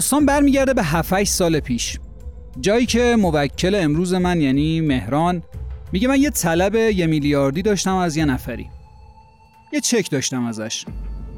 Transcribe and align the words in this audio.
داستان 0.00 0.26
برمیگرده 0.26 0.74
به 0.74 0.82
7 0.82 1.24
سال 1.24 1.60
پیش. 1.60 1.98
جایی 2.60 2.86
که 2.86 3.16
موکل 3.18 3.74
امروز 3.74 4.14
من 4.14 4.40
یعنی 4.40 4.80
مهران 4.80 5.42
میگه 5.92 6.08
من 6.08 6.20
یه 6.20 6.30
طلب 6.30 6.74
یه 6.74 7.06
میلیاردی 7.06 7.62
داشتم 7.62 7.96
از 7.96 8.16
یه 8.16 8.24
نفری. 8.24 8.70
یه 9.72 9.80
چک 9.80 10.10
داشتم 10.10 10.44
ازش. 10.44 10.84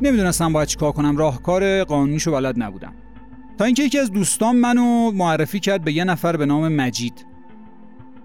نمی‌دونستم 0.03 0.53
باید 0.53 0.69
چیکار 0.69 0.93
کنم 0.93 1.17
راهکار 1.17 1.85
قانونیشو 1.85 2.33
بلد 2.33 2.63
نبودم. 2.63 2.95
تا 3.59 3.65
اینکه 3.65 3.83
یکی 3.83 3.99
از 3.99 4.11
دوستان 4.13 4.57
منو 4.57 5.11
معرفی 5.11 5.61
کرد 5.61 5.85
به 5.85 5.93
یه 5.93 6.05
نفر 6.05 6.37
به 6.37 6.47
نام 6.47 6.69
مجید. 6.69 7.27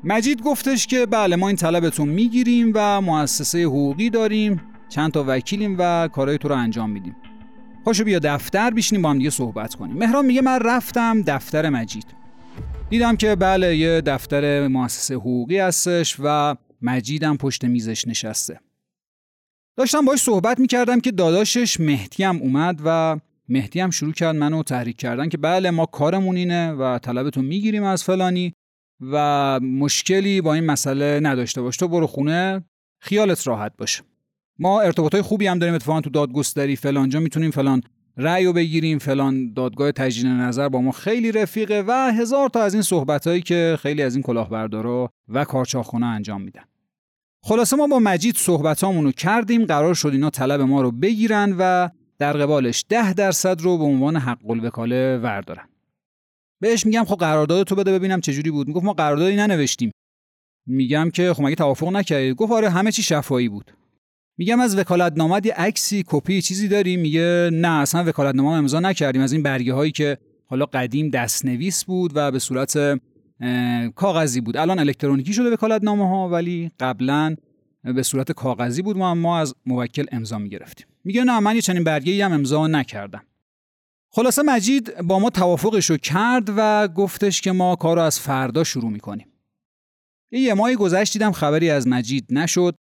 مجید 0.04 0.42
گفتش 0.42 0.88
که 0.88 1.06
بله 1.06 1.36
ما 1.36 1.48
این 1.48 1.58
طلبتون 1.58 2.10
می‌گیریم 2.10 2.72
و 2.76 3.02
مؤسسه 3.02 3.64
حقوقی 3.64 4.10
داریم 4.10 4.62
چند 4.90 5.12
تا 5.12 5.26
وکیلیم 5.28 5.76
و 5.80 6.08
کارهای 6.08 6.38
تو 6.38 6.48
رو 6.48 6.56
انجام 6.56 6.90
میدیم. 6.90 7.16
پاشو 7.86 8.04
بیا 8.04 8.20
دفتر 8.20 8.70
بیشینیم 8.70 9.02
با 9.02 9.10
هم 9.10 9.18
دیگه 9.18 9.30
صحبت 9.30 9.76
کنیم. 9.76 9.98
مهران 9.98 10.26
میگه 10.26 10.42
من 10.42 10.60
رفتم 10.60 11.22
دفتر 11.22 11.70
مجید. 11.70 12.06
دیدم 12.90 13.16
که 13.16 13.36
بله 13.36 13.78
یه 13.78 14.02
دفتر 14.02 14.68
مؤسسه 14.68 15.16
حقوقی 15.16 15.58
هستش 15.60 16.16
و 16.24 16.56
مجیدم 16.82 17.38
پشت 17.38 17.66
میزش 17.66 18.08
نشسته. 18.08 18.60
داشتم 19.78 20.06
باش 20.06 20.20
صحبت 20.20 20.60
می‌کردم 20.60 21.00
که 21.00 21.12
داداشش 21.12 21.80
مهدی 21.80 22.24
هم 22.24 22.38
اومد 22.38 22.82
و 22.86 23.18
مهدی 23.50 23.80
هم 23.80 23.90
شروع 23.90 24.14
کرد 24.14 24.36
منو 24.36 24.64
تحریک 24.64 24.98
کردن 24.98 25.30
که 25.30 25.38
بله 25.38 25.72
ما 25.72 25.86
کارمون 25.86 26.38
اینه 26.38 26.72
و 26.72 27.00
طلبتون 27.00 27.46
می‌گیریم 27.46 27.84
از 27.84 28.04
فلانی 28.04 28.54
و 29.02 29.60
مشکلی 29.60 30.42
با 30.42 30.54
این 30.54 30.66
مسئله 30.66 31.20
نداشته 31.24 31.62
باش. 31.62 31.78
تو 31.78 31.88
برو 31.88 32.08
خونه 32.08 32.64
خیالت 33.02 33.48
راحت 33.48 33.72
باشه. 33.78 34.04
ما 34.60 34.82
ارتباطای 34.82 35.22
خوبی 35.22 35.48
هم 35.48 35.60
داریم 35.60 35.76
اتفاقا 35.76 36.02
تو 36.02 36.10
دادگستری 36.10 36.76
فلانجا 36.76 37.20
می‌تونیم 37.20 37.52
فلان 37.52 37.82
رأی 38.18 38.46
رو 38.46 38.54
بگیریم 38.54 39.00
فلان 39.00 39.54
دادگاه 39.54 39.92
تجدید 39.92 40.26
نظر 40.26 40.70
با 40.70 40.82
ما 40.82 40.92
خیلی 40.92 41.32
رفیقه 41.32 41.84
و 41.88 42.12
هزار 42.12 42.50
تا 42.50 42.62
از 42.64 42.74
این 42.74 42.84
صحبتهایی 42.84 43.42
که 43.42 43.78
خیلی 43.82 44.02
از 44.02 44.16
این 44.16 44.24
کلاهبردارا 44.24 45.10
و 45.30 45.46
کارچاخونه 45.46 46.06
انجام 46.06 46.42
میدن. 46.42 46.64
خلاصه 47.44 47.76
ما 47.76 47.88
با 47.88 48.00
مجید 48.00 48.36
صحبتامون 48.36 49.04
رو 49.04 49.12
کردیم 49.12 49.66
قرار 49.66 49.94
شد 49.94 50.10
اینا 50.10 50.30
طلب 50.30 50.62
ما 50.62 50.82
رو 50.82 50.92
بگیرن 50.92 51.56
و 51.60 51.90
در 52.20 52.34
قبالش 52.34 52.86
ده 52.90 53.14
درصد 53.14 53.62
رو 53.62 53.78
به 53.78 53.84
عنوان 53.84 54.16
حق 54.16 54.50
الوکاله 54.50 55.18
وردارن. 55.18 55.70
بهش 56.62 56.86
میگم 56.86 57.04
خب 57.04 57.16
قرارداد 57.16 57.68
تو 57.68 57.76
بده 57.76 58.00
ببینم 58.00 58.22
چه 58.22 58.34
جوری 58.34 58.52
بود. 58.52 58.68
می‌گفت 58.68 58.86
ما 58.86 58.94
قراردادی 58.94 59.36
ننوشتیم. 59.36 59.92
میگم 60.68 61.10
که 61.10 61.34
خب 61.34 61.44
مگه 61.44 61.56
توافق 61.56 61.88
نکردید؟ 61.88 62.36
گفت 62.36 62.52
آره 62.52 62.70
همه 62.70 62.92
چی 62.92 63.04
شفایی 63.04 63.50
بود. 63.50 63.72
میگم 64.38 64.60
از 64.60 64.78
وکالت 64.78 65.14
نامه 65.18 65.42
یه 65.46 65.54
عکسی 65.54 66.04
کپی 66.08 66.42
چیزی 66.42 66.68
داری 66.68 66.98
میگه 66.98 67.50
نه 67.54 67.68
اصلا 67.68 68.04
وکالت 68.04 68.36
نامه 68.36 68.50
امضا 68.50 68.80
نکردیم. 68.80 69.22
از 69.22 69.34
این 69.34 69.44
برگه 69.44 69.74
هایی 69.74 69.92
که 69.92 70.18
حالا 70.46 70.66
قدیم 70.66 71.10
دستنویس 71.10 71.86
بود 71.86 72.12
و 72.16 72.32
به 72.32 72.40
صورت 72.40 73.00
کاغذی 73.96 74.42
بود. 74.42 74.58
الان 74.58 74.80
الکترونیکی 74.80 75.34
شده 75.34 75.50
وکالت 75.50 75.84
نامه 75.84 76.10
ها 76.10 76.30
ولی 76.30 76.72
قبلا 76.80 77.36
به 77.84 78.04
صورت 78.04 78.32
کاغذی 78.32 78.82
بود. 78.82 78.98
ما 78.98 79.16
ما 79.16 79.40
از 79.40 79.56
موکل 79.66 80.06
امضا 80.12 80.38
می‌گرفتیم. 80.38 80.88
میگه 81.04 81.24
نه 81.24 81.40
من 81.40 81.56
یه 81.56 81.62
چنین 81.62 81.84
برگه 81.84 82.26
هم 82.26 82.34
امضا 82.34 82.68
نکردم. 82.68 83.24
خلاصه 84.10 84.42
مجید 84.42 85.02
با 85.02 85.20
ما 85.20 85.30
توافقش 85.30 85.90
رو 85.90 85.98
کرد 85.98 86.50
و 86.58 86.88
گفتش 86.88 87.42
که 87.42 87.52
ما 87.52 87.76
کار 87.76 88.00
از 88.00 88.20
فردا 88.20 88.64
شروع 88.64 88.92
می‌کنیم. 88.92 89.28
یه 90.32 90.54
ماهی 90.54 90.76
گذشت 90.76 91.14
دیدم 91.14 91.32
خبری 91.32 91.70
از 91.70 91.88
مجید 91.88 92.26
نشد. 92.30 92.76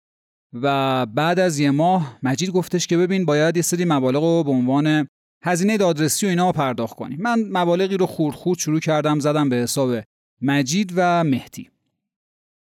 و 0.54 1.06
بعد 1.06 1.40
از 1.40 1.58
یه 1.58 1.70
ماه 1.70 2.18
مجید 2.22 2.50
گفتش 2.50 2.86
که 2.86 2.96
ببین 2.96 3.24
باید 3.24 3.56
یه 3.56 3.62
سری 3.62 3.84
مبالغ 3.84 4.22
رو 4.22 4.44
به 4.44 4.50
عنوان 4.50 5.08
هزینه 5.44 5.76
دادرسی 5.76 6.26
و 6.26 6.28
اینا 6.28 6.52
پرداخت 6.52 6.96
کنیم 6.96 7.18
من 7.20 7.44
مبالغی 7.50 7.96
رو 7.96 8.06
خورد 8.06 8.58
شروع 8.58 8.80
کردم 8.80 9.20
زدم 9.20 9.48
به 9.48 9.56
حساب 9.56 9.96
مجید 10.42 10.92
و 10.96 11.24
مهدی. 11.24 11.70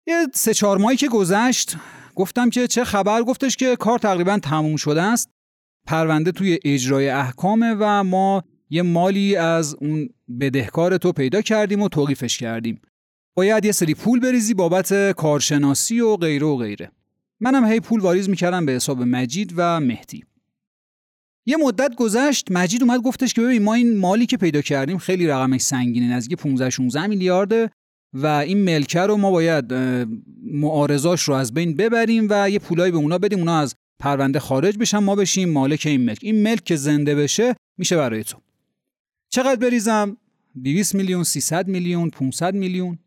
یه 0.08 0.28
سه 0.34 0.54
چهار 0.54 0.78
ماهی 0.78 0.96
که 0.96 1.08
گذشت 1.08 1.76
گفتم 2.16 2.50
که 2.50 2.68
چه 2.68 2.84
خبر؟ 2.84 3.24
گفتش 3.24 3.56
که 3.56 3.76
کار 3.76 4.00
تقریبا 4.00 4.40
تموم 4.40 4.76
شده 4.76 5.02
است. 5.02 5.30
پرونده 5.88 6.32
توی 6.32 6.60
اجرای 6.66 7.10
احکامه 7.10 7.76
و 7.80 8.04
ما 8.04 8.44
یه 8.70 8.82
مالی 8.82 9.36
از 9.36 9.76
اون 9.82 10.10
بدهکار 10.40 10.98
تو 10.98 11.12
پیدا 11.12 11.42
کردیم 11.42 11.82
و 11.82 11.90
توقیفش 11.90 12.38
کردیم. 12.38 12.82
باید 13.36 13.66
یه 13.66 13.72
سری 13.72 13.94
پول 13.94 14.20
بریزی 14.20 14.54
بابت 14.54 15.12
کارشناسی 15.12 16.00
و 16.00 16.16
غیره 16.16 16.48
و 16.48 16.58
غیره. 16.58 16.92
منم 17.40 17.66
هی 17.66 17.80
پول 17.80 18.00
واریز 18.00 18.30
می‌کردم 18.30 18.66
به 18.66 18.72
حساب 18.72 19.02
مجید 19.02 19.54
و 19.58 19.80
مهدی. 19.80 20.24
یه 21.46 21.58
مدت 21.58 21.96
گذشت 21.96 22.52
مجید 22.52 22.84
اومد 22.84 23.02
گفتش 23.02 23.34
که 23.34 23.42
ببین 23.42 23.64
ما 23.64 23.74
این 23.74 23.98
مالی 23.98 24.26
که 24.26 24.38
پیدا 24.38 24.62
کردیم 24.62 24.98
خیلی 24.98 25.28
رقمش 25.28 25.62
سنگینه 25.62 26.16
نزدیک 26.16 26.38
15 26.38 26.70
16 26.70 27.08
میلیارده 27.08 27.70
و 28.14 28.26
این 28.28 28.58
ملکه 28.58 29.00
رو 29.00 29.18
ما 29.18 29.32
باید 29.32 29.74
معارضاش 30.44 31.22
رو 31.22 31.34
از 31.34 31.54
بین 31.54 31.76
ببریم 31.76 32.28
و 32.30 32.50
یه 32.50 32.60
پولایی 32.60 32.92
به 32.92 32.98
اونا 32.98 33.18
بدیم 33.18 33.40
اونا 33.40 33.60
از 33.60 33.76
پرونده 34.00 34.40
خارج 34.40 34.78
بشن 34.78 34.98
ما 34.98 35.16
بشیم 35.16 35.50
مالک 35.50 35.84
این 35.86 36.02
ملک. 36.02 36.20
این 36.22 36.44
ملک 36.44 36.64
که 36.64 36.76
زنده 36.76 37.16
بشه 37.16 37.56
میشه 37.78 37.98
برای 37.98 38.24
تو. 38.24 38.38
چقدر 39.30 39.56
بریزم؟ 39.56 40.18
200 40.64 40.96
میلیون 40.96 41.24
300 41.24 41.68
میلیون 41.68 42.10
500 42.10 42.54
میلیون. 42.54 43.00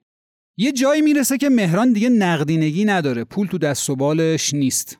یه 0.57 0.73
جایی 0.73 1.03
می‌رسه 1.03 1.39
که 1.39 1.49
مهران 1.49 1.93
دیگه 1.93 2.09
نقدینگی 2.09 2.85
نداره. 2.85 3.25
پول 3.25 3.47
تو 3.47 3.59
دست 3.59 3.91
و 3.91 3.97
بالش 3.97 4.55
نیست. 4.55 4.99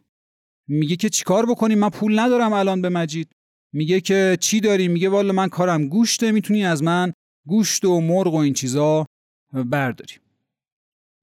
میگه 0.69 0.97
که 0.97 1.09
چیکار 1.09 1.47
بکنیم؟ 1.47 1.79
من 1.79 1.89
پول 1.89 2.19
ندارم 2.19 2.53
الان 2.53 2.83
به 2.83 2.89
مجید. 2.89 3.29
میگه 3.73 4.01
که 4.01 4.37
چی 4.41 4.61
داری؟ 4.61 4.89
میگه 4.89 5.09
والا 5.09 5.33
من 5.33 5.49
کارم 5.49 5.89
گوشته 5.89 6.33
می‌تونی 6.33 6.65
از 6.65 6.83
من 6.83 7.13
گوشت 7.47 7.85
و 7.85 8.01
مرغ 8.01 8.35
و 8.35 8.37
این 8.37 8.55
چیزا 8.55 9.07
برداری. 9.53 10.15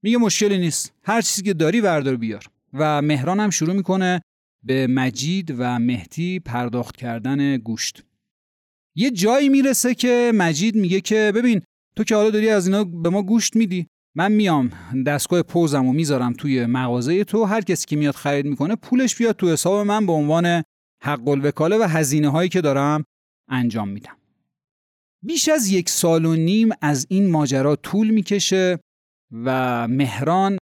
میگه 0.02 0.18
مشکلی 0.18 0.58
نیست. 0.58 0.92
هر 1.02 1.20
چیزی 1.20 1.42
که 1.42 1.54
داری 1.54 1.80
بردار 1.80 2.16
بیار. 2.16 2.44
و 2.72 3.02
مهران 3.02 3.40
هم 3.40 3.50
شروع 3.50 3.74
می‌کنه 3.74 4.20
به 4.62 4.86
مجید 4.86 5.54
و 5.58 5.78
مهدی 5.78 6.40
پرداخت 6.40 6.96
کردن 6.96 7.56
گوشت. 7.56 8.04
یه 8.96 9.10
جایی 9.10 9.48
می‌رسه 9.48 9.94
که 9.94 10.32
مجید 10.34 10.76
میگه 10.76 11.00
که 11.00 11.32
ببین 11.34 11.62
تو 11.96 12.04
که 12.04 12.14
حالا 12.14 12.30
داری 12.30 12.48
از 12.48 12.66
اینا 12.66 12.84
به 12.84 13.08
ما 13.08 13.22
گوشت 13.22 13.56
میدی. 13.56 13.86
من 14.16 14.32
میام 14.32 14.70
دستگاه 15.06 15.42
پوزم 15.42 15.86
و 15.86 15.92
می‌ذارم 15.92 16.32
توی 16.32 16.66
مغازه 16.66 17.24
تو 17.24 17.44
هر 17.44 17.60
کسی 17.60 17.86
که 17.86 17.96
میاد 17.96 18.14
خرید 18.14 18.46
می‌کنه 18.46 18.76
پولش 18.76 19.16
بیاد 19.16 19.36
تو 19.36 19.48
حساب 19.48 19.86
من 19.86 20.06
به 20.06 20.12
عنوان 20.12 20.62
حق 21.02 21.28
الوکاله 21.28 21.78
و 21.78 21.82
هزینه 21.82 22.28
هایی 22.28 22.48
که 22.48 22.60
دارم 22.60 23.04
انجام 23.48 23.88
میدم. 23.88 24.16
بیش 25.22 25.48
از 25.48 25.68
یک 25.68 25.88
سال 25.88 26.24
و 26.24 26.36
نیم 26.36 26.68
از 26.80 27.06
این 27.10 27.30
ماجرا 27.30 27.76
طول 27.76 28.10
می‌کشه 28.10 28.78
و 29.32 29.88
مهران 29.88 30.58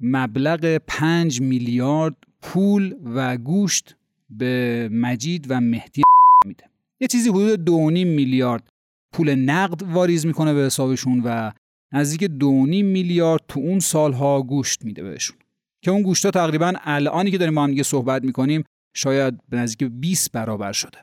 مبلغ 0.00 0.76
پنج 0.86 1.40
میلیارد 1.40 2.16
پول 2.42 2.94
و 3.14 3.36
گوشت 3.36 3.96
به 4.30 4.88
مجید 4.92 5.46
و 5.48 5.60
مهدی 5.60 6.02
میده. 6.46 6.64
یه 7.00 7.08
چیزی 7.08 7.28
حدود 7.28 7.64
دو 7.64 7.90
میلیارد 7.90 8.68
پول 9.14 9.34
نقد 9.34 9.82
واریز 9.82 10.26
می‌کنه 10.26 10.54
به 10.54 10.60
حسابشون 10.60 11.22
و 11.24 11.52
نزدیک 11.96 12.24
دو 12.24 12.50
میلیارد 12.52 13.42
تو 13.48 13.60
اون 13.60 13.80
سالها 13.80 14.42
گوشت 14.42 14.84
میده 14.84 15.02
بهشون. 15.02 15.36
که 15.84 15.90
اون 15.90 16.02
گوشتا 16.02 16.30
تقریبا 16.30 16.72
الانی 16.80 17.30
که 17.30 17.38
داریم 17.38 17.54
با 17.54 17.62
هم 17.62 17.70
دیگه 17.70 17.82
صحبت 17.82 18.24
می‌کنیم 18.24 18.64
شاید 18.96 19.40
به 19.48 19.56
نزدیک 19.56 19.90
20 19.92 20.32
برابر 20.32 20.72
شده. 20.72 20.98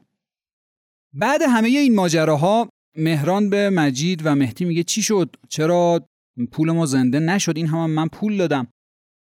بعد 1.13 1.41
همه 1.49 1.67
این 1.67 1.95
ماجراها 1.95 2.69
مهران 2.97 3.49
به 3.49 3.69
مجید 3.69 4.21
و 4.25 4.35
مهدی 4.35 4.65
میگه 4.65 4.83
چی 4.83 5.01
شد؟ 5.01 5.35
چرا 5.49 6.07
پول 6.51 6.71
ما 6.71 6.85
زنده 6.85 7.19
نشد؟ 7.19 7.57
این 7.57 7.67
هم, 7.67 7.89
من 7.89 8.07
پول 8.07 8.37
دادم. 8.37 8.67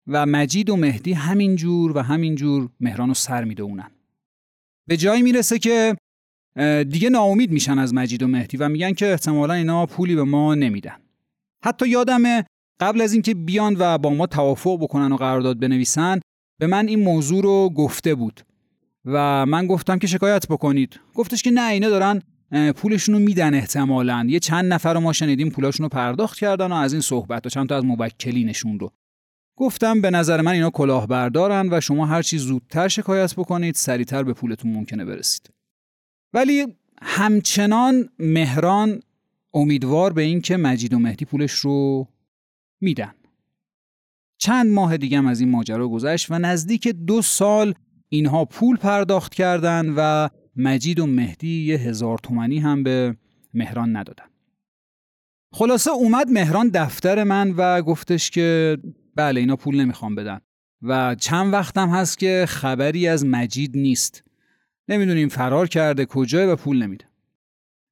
و 0.06 0.26
مجید 0.26 0.70
و 0.70 0.76
مهدی 0.76 1.12
همینجور 1.12 1.96
و 1.96 2.00
همینجور 2.00 2.68
مهران 2.80 3.08
رو 3.08 3.14
سر 3.14 3.44
می‌دونن 3.44 3.90
به 4.88 4.96
جایی 4.96 5.22
می‌رسه 5.22 5.58
که 5.58 5.96
دیگه 6.88 7.10
ناامید 7.10 7.50
میشن 7.50 7.78
از 7.78 7.94
مجید 7.94 8.22
و 8.22 8.26
مهدی 8.26 8.56
و 8.56 8.68
میگن 8.68 8.92
که 8.92 9.10
احتمالا 9.10 9.54
اینا 9.54 9.86
پولی 9.86 10.14
به 10.14 10.24
ما 10.24 10.54
نمیدن. 10.54 10.96
حتی 11.64 11.88
یادمه 11.88 12.44
قبل 12.80 13.00
از 13.00 13.12
اینکه 13.12 13.34
بیان 13.34 13.76
و 13.78 13.98
با 13.98 14.10
ما 14.10 14.26
توافق 14.26 14.78
بکنن 14.82 15.12
و 15.12 15.16
قرارداد 15.16 15.60
بنویسن 15.60 16.20
به 16.60 16.66
من 16.66 16.88
این 16.88 17.04
موضوع 17.04 17.42
رو 17.42 17.70
گفته 17.70 18.14
بود 18.14 18.40
و 19.04 19.46
من 19.46 19.66
گفتم 19.66 19.98
که 19.98 20.06
شکایت 20.06 20.46
بکنید. 20.48 21.00
گفتش 21.14 21.42
که 21.42 21.50
نه 21.50 21.70
اینا 21.70 21.88
دارن 21.88 22.22
پولشون 22.76 23.14
رو 23.14 23.20
میدن 23.20 23.54
احتمالا. 23.54 24.26
یه 24.28 24.40
چند 24.40 24.72
نفر 24.72 24.94
رو 24.94 25.00
ما 25.00 25.12
شنیدیم 25.12 25.50
پولاشون 25.50 25.84
رو 25.84 25.88
پرداخت 25.88 26.38
کردن 26.38 26.72
و 26.72 26.74
از 26.74 26.92
این 26.92 27.02
صحبت 27.02 27.46
و 27.46 27.48
چند 27.48 27.68
تا 27.68 27.76
از 27.76 27.84
موکلینشون 27.84 28.78
رو. 28.78 28.92
گفتم 29.56 30.00
به 30.00 30.10
نظر 30.10 30.40
من 30.40 30.52
اینا 30.52 30.70
کلاهبردارن 30.70 31.68
و 31.72 31.80
شما 31.80 32.06
هر 32.06 32.22
چی 32.22 32.38
زودتر 32.38 32.88
شکایت 32.88 33.34
بکنید 33.34 33.74
سریعتر 33.74 34.22
به 34.22 34.32
پولتون 34.32 34.72
ممکنه 34.72 35.04
برسید. 35.04 35.50
ولی 36.32 36.66
همچنان 37.02 38.08
مهران 38.18 39.00
امیدوار 39.54 40.12
به 40.12 40.22
این 40.22 40.40
که 40.40 40.56
مجید 40.56 40.94
و 40.94 40.98
مهدی 40.98 41.24
پولش 41.24 41.52
رو 41.52 42.08
میدن. 42.80 43.14
چند 44.38 44.70
ماه 44.72 44.96
دیگه 44.96 45.28
از 45.28 45.40
این 45.40 45.50
ماجرا 45.50 45.88
گذشت 45.88 46.30
و 46.30 46.38
نزدیک 46.38 46.88
دو 46.88 47.22
سال 47.22 47.74
اینها 48.08 48.44
پول 48.44 48.76
پرداخت 48.76 49.34
کردن 49.34 49.94
و 49.96 50.28
مجید 50.56 51.00
و 51.00 51.06
مهدی 51.06 51.64
یه 51.64 51.76
هزار 51.76 52.18
تومنی 52.18 52.58
هم 52.58 52.82
به 52.82 53.16
مهران 53.54 53.96
ندادن. 53.96 54.24
خلاصه 55.52 55.90
اومد 55.90 56.28
مهران 56.28 56.68
دفتر 56.68 57.24
من 57.24 57.54
و 57.56 57.82
گفتش 57.82 58.30
که 58.30 58.78
بله 59.16 59.40
اینا 59.40 59.56
پول 59.56 59.80
نمی‌خوام 59.80 60.14
بدن. 60.14 60.40
و 60.82 61.14
چند 61.14 61.52
وقتم 61.52 61.88
هست 61.88 62.18
که 62.18 62.44
خبری 62.48 63.08
از 63.08 63.26
مجید 63.26 63.76
نیست. 63.76 64.24
نمی‌دونیم 64.88 65.28
فرار 65.28 65.68
کرده 65.68 66.06
کجای 66.06 66.46
و 66.46 66.56
پول 66.56 66.82
نمیده. 66.82 67.04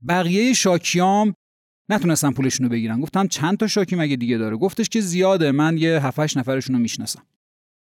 بقیه 0.08 0.52
شاکیام 0.52 1.34
نتونستم 1.88 2.32
پولشون 2.32 2.66
رو 2.66 2.72
بگیرن. 2.72 3.00
گفتم 3.00 3.26
چند 3.26 3.56
تا 3.56 3.66
شاکی 3.66 3.96
مگه 3.96 4.16
دیگه 4.16 4.38
داره؟ 4.38 4.56
گفتش 4.56 4.88
که 4.88 5.00
زیاده 5.00 5.52
من 5.52 5.78
یه 5.78 6.06
7 6.06 6.38
نفرشون 6.38 6.76
رو 6.76 6.82
می‌شناسم. 6.82 7.22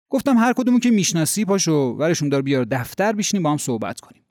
گفتم 0.10 0.38
هر 0.38 0.54
کدومو 0.54 0.80
که 0.80 0.92
می‌شناسی 0.92 1.46
پاشو 1.46 1.96
ورشون 2.00 2.30
دار 2.30 2.42
بیار 2.42 2.66
دفتر 2.72 3.14
بشینیم 3.14 3.44
با 3.44 3.52
هم 3.52 3.58
صحبت 3.58 4.00
کنیم. 4.00 4.22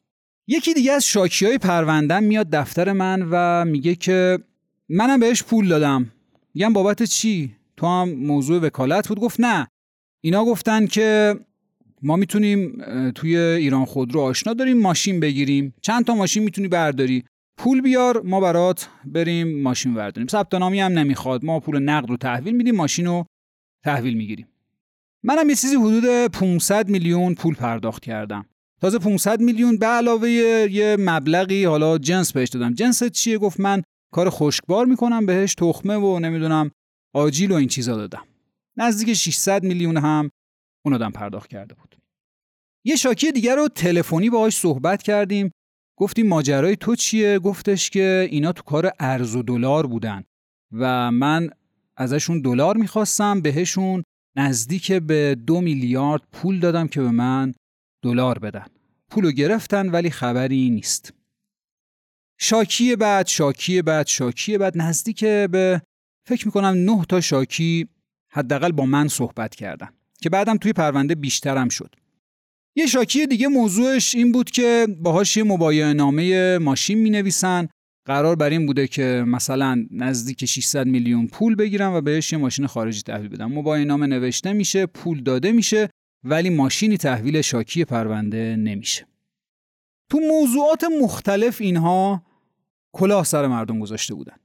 یکی 0.47 0.75
دیگه 0.75 0.93
از 0.93 1.07
شاکی 1.07 1.47
های 1.47 1.59
پروندم 1.59 2.23
میاد 2.23 2.51
دفتر 2.51 2.93
من 2.93 3.29
و 3.31 3.65
میگه 3.65 3.95
که 3.95 4.39
منم 4.89 5.21
بهش 5.21 5.43
پول 5.43 5.69
دادم. 5.69 6.13
میگم 6.55 6.73
بابت 6.73 7.03
چی؟ 7.03 7.57
تو 7.77 7.87
هم 7.87 8.11
موضوع 8.11 8.61
وکالت 8.61 9.09
بود؟ 9.09 9.21
گفت 9.21 9.41
نه. 9.41 9.67
اینا 10.21 10.45
گفتن 10.45 10.87
که 10.87 11.37
ما 12.03 12.17
می‌تونیم 12.17 12.83
توی 13.11 13.37
ایران 13.37 13.85
خودرو 13.85 14.21
آشنا 14.21 14.55
داریم 14.55 14.79
ماشین 14.79 15.21
بگیریم. 15.21 15.75
چند 15.81 16.05
تا 16.05 16.15
ماشین 16.15 16.43
می‌تونی 16.43 16.69
برداری؟ 16.69 17.25
پول 17.63 17.81
بیار 17.81 18.23
ما 18.23 18.41
برات 18.41 18.89
بریم 19.05 19.63
ماشین 19.63 19.95
برداریم. 19.95 20.29
ثبت 20.29 20.55
نامی 20.55 20.81
هم 20.81 20.93
نمی‌خواد. 20.93 21.45
ما 21.45 21.61
پول 21.61 21.79
نقد 21.79 22.11
رو 22.11 22.17
تحویل 22.17 22.57
میدیم 22.57 22.75
ماشین 22.77 23.07
رو 23.07 23.27
تحویل 23.85 24.15
می‌گیریم. 24.15 24.49
منم 25.23 25.49
یه 25.49 25.55
چیزی 25.55 25.77
حدود 25.77 26.27
500 26.27 26.89
میلیون 26.89 27.35
پول 27.35 27.55
پرداخت 27.55 28.03
کردم. 28.03 28.47
تازه 28.81 28.99
500 28.99 29.41
میلیون 29.41 29.77
به 29.77 29.87
علاوه 29.87 30.31
یه 30.31 30.97
مبلغی 30.99 31.65
حالا 31.65 31.99
جنس 31.99 32.33
بهش 32.33 32.49
دادم. 32.49 32.75
جنس 32.75 33.05
چیه؟ 33.05 33.39
گفت 33.39 33.61
من 33.61 33.83
کار 34.13 34.31
خشکبار 34.31 34.87
می‌کنم 34.87 35.27
بهش 35.27 35.55
تخمه 35.55 35.97
و 35.97 36.19
نمی‌دونم 36.19 36.71
آجیل 37.15 37.53
و 37.53 37.55
این 37.55 37.69
چیزا 37.69 37.97
دادم. 37.97 38.25
نزدیک 38.77 39.13
600 39.13 39.63
میلیون 39.63 39.97
هم 39.97 40.31
اون 40.85 40.95
آدم 40.95 41.11
پرداخت 41.11 41.51
کرده 41.51 41.75
بود. 41.75 41.97
یه 42.85 42.97
شاکی 42.97 43.33
دیگر 43.33 43.57
رو 43.57 43.69
تلفنی 43.69 44.31
باهاش 44.31 44.57
صحبت 44.57 45.03
کردیم. 45.03 45.51
گفتیم 46.01 46.29
ماجرای 46.29 46.77
تو 46.77 46.97
چیه؟ 46.97 47.39
گفتش 47.39 47.91
که 47.91 48.29
اینا 48.31 48.53
تو 48.53 48.63
کار 48.63 48.93
ارز 49.01 49.37
و 49.37 49.43
دلار 49.43 49.87
بودن 49.87 50.25
و 50.73 51.11
من 51.11 51.51
ازشون 51.97 52.41
دلار 52.41 52.77
می‌خواستم 52.77 53.41
بهشون 53.41 54.03
نزدیک 54.37 54.93
به 54.93 55.35
دو 55.47 55.61
میلیارد 55.61 56.23
پول 56.33 56.61
دادم 56.61 56.89
که 56.89 57.01
به 57.01 57.11
من 57.11 57.55
دلار 58.03 58.39
بدن. 58.39 58.67
پولو 59.11 59.33
گرفتن 59.33 59.89
ولی 59.89 60.11
خبری 60.11 60.71
نیست. 60.71 61.13
شاکی 62.39 62.97
بعد 62.97 63.27
شاکی 63.27 63.83
بعد 63.83 64.07
شاکی 64.07 64.59
بعد 64.59 64.79
نزدیک 64.79 65.25
به 65.25 65.83
فکر 66.29 66.47
می‌کنم 66.47 66.91
نه 66.91 67.05
تا 67.05 67.21
شاکی 67.21 67.89
حداقل 68.33 68.73
با 68.73 68.87
من 68.87 69.09
صحبت 69.09 69.55
کردن 69.55 69.89
که 70.23 70.31
بعدم 70.31 70.57
توی 70.57 70.73
پرونده 70.73 71.15
بیشترم 71.15 71.69
شد. 71.69 71.95
یه 72.77 72.87
شاکی 72.87 73.27
دیگه 73.27 73.49
موضوعش 73.49 74.15
این 74.15 74.33
بود 74.33 74.51
که 74.51 74.87
باهاش 75.01 75.37
یه 75.37 75.43
مبایع 75.45 75.93
نامه 75.93 76.59
ماشین 76.59 76.99
می 76.99 77.11
نویسن 77.11 77.69
قرار 78.07 78.37
بر 78.37 78.51
این 78.51 78.67
بوده 78.67 78.87
که 78.87 79.25
مثلا 79.27 79.87
نزدیک 79.91 80.45
600 80.45 80.87
میلیون 80.87 81.27
پول 81.27 81.55
بگیرن 81.55 81.93
و 81.93 82.01
بهش 82.01 82.33
یه 82.33 82.39
ماشین 82.39 82.67
خارجی 82.67 83.03
تحویل 83.03 83.29
بدن. 83.29 83.45
مبایع 83.45 83.85
نامه 83.85 84.07
نوشته 84.07 84.53
میشه 84.53 84.87
پول 84.87 85.23
داده 85.23 85.53
میشه 85.53 85.91
ولی 86.25 86.51
ماشینی 86.51 86.97
تحویل 86.97 87.41
شاکی 87.41 87.85
پرونده 87.85 88.57
نمیشه. 88.57 89.07
تو 90.11 90.21
موضوعات 90.21 90.85
مختلف 91.03 91.61
اینها 91.61 92.23
کلاه 92.93 93.25
سر 93.25 93.47
مردم 93.47 93.81
گذاشته 93.81 94.15
بودن. 94.15 94.37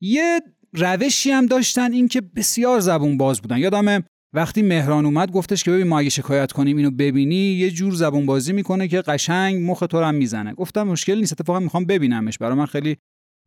یه 0.00 0.40
روشی 0.72 1.30
هم 1.30 1.46
داشتن 1.46 1.92
این 1.92 2.08
که 2.08 2.20
بسیار 2.20 2.80
زبون 2.80 3.16
باز 3.16 3.40
بودن. 3.40 3.58
یادمه 3.58 4.04
وقتی 4.34 4.62
مهران 4.62 5.06
اومد 5.06 5.32
گفتش 5.32 5.64
که 5.64 5.70
ببین 5.70 5.86
ما 5.86 5.98
اگه 5.98 6.10
شکایت 6.10 6.52
کنیم 6.52 6.76
اینو 6.76 6.90
ببینی 6.90 7.34
یه 7.34 7.70
جور 7.70 7.94
زبون 7.94 8.26
بازی 8.26 8.52
می‌کنه 8.52 8.88
که 8.88 9.00
قشنگ 9.00 9.70
مخ 9.70 9.84
تو 9.90 10.00
هم 10.02 10.14
می‌زنه. 10.14 10.54
گفتم 10.54 10.82
مشکل 10.82 11.18
نیست 11.18 11.32
اتفاقا 11.32 11.60
می‌خوام 11.60 11.84
ببینمش. 11.84 12.38
برای 12.38 12.58
من 12.58 12.66
خیلی 12.66 12.96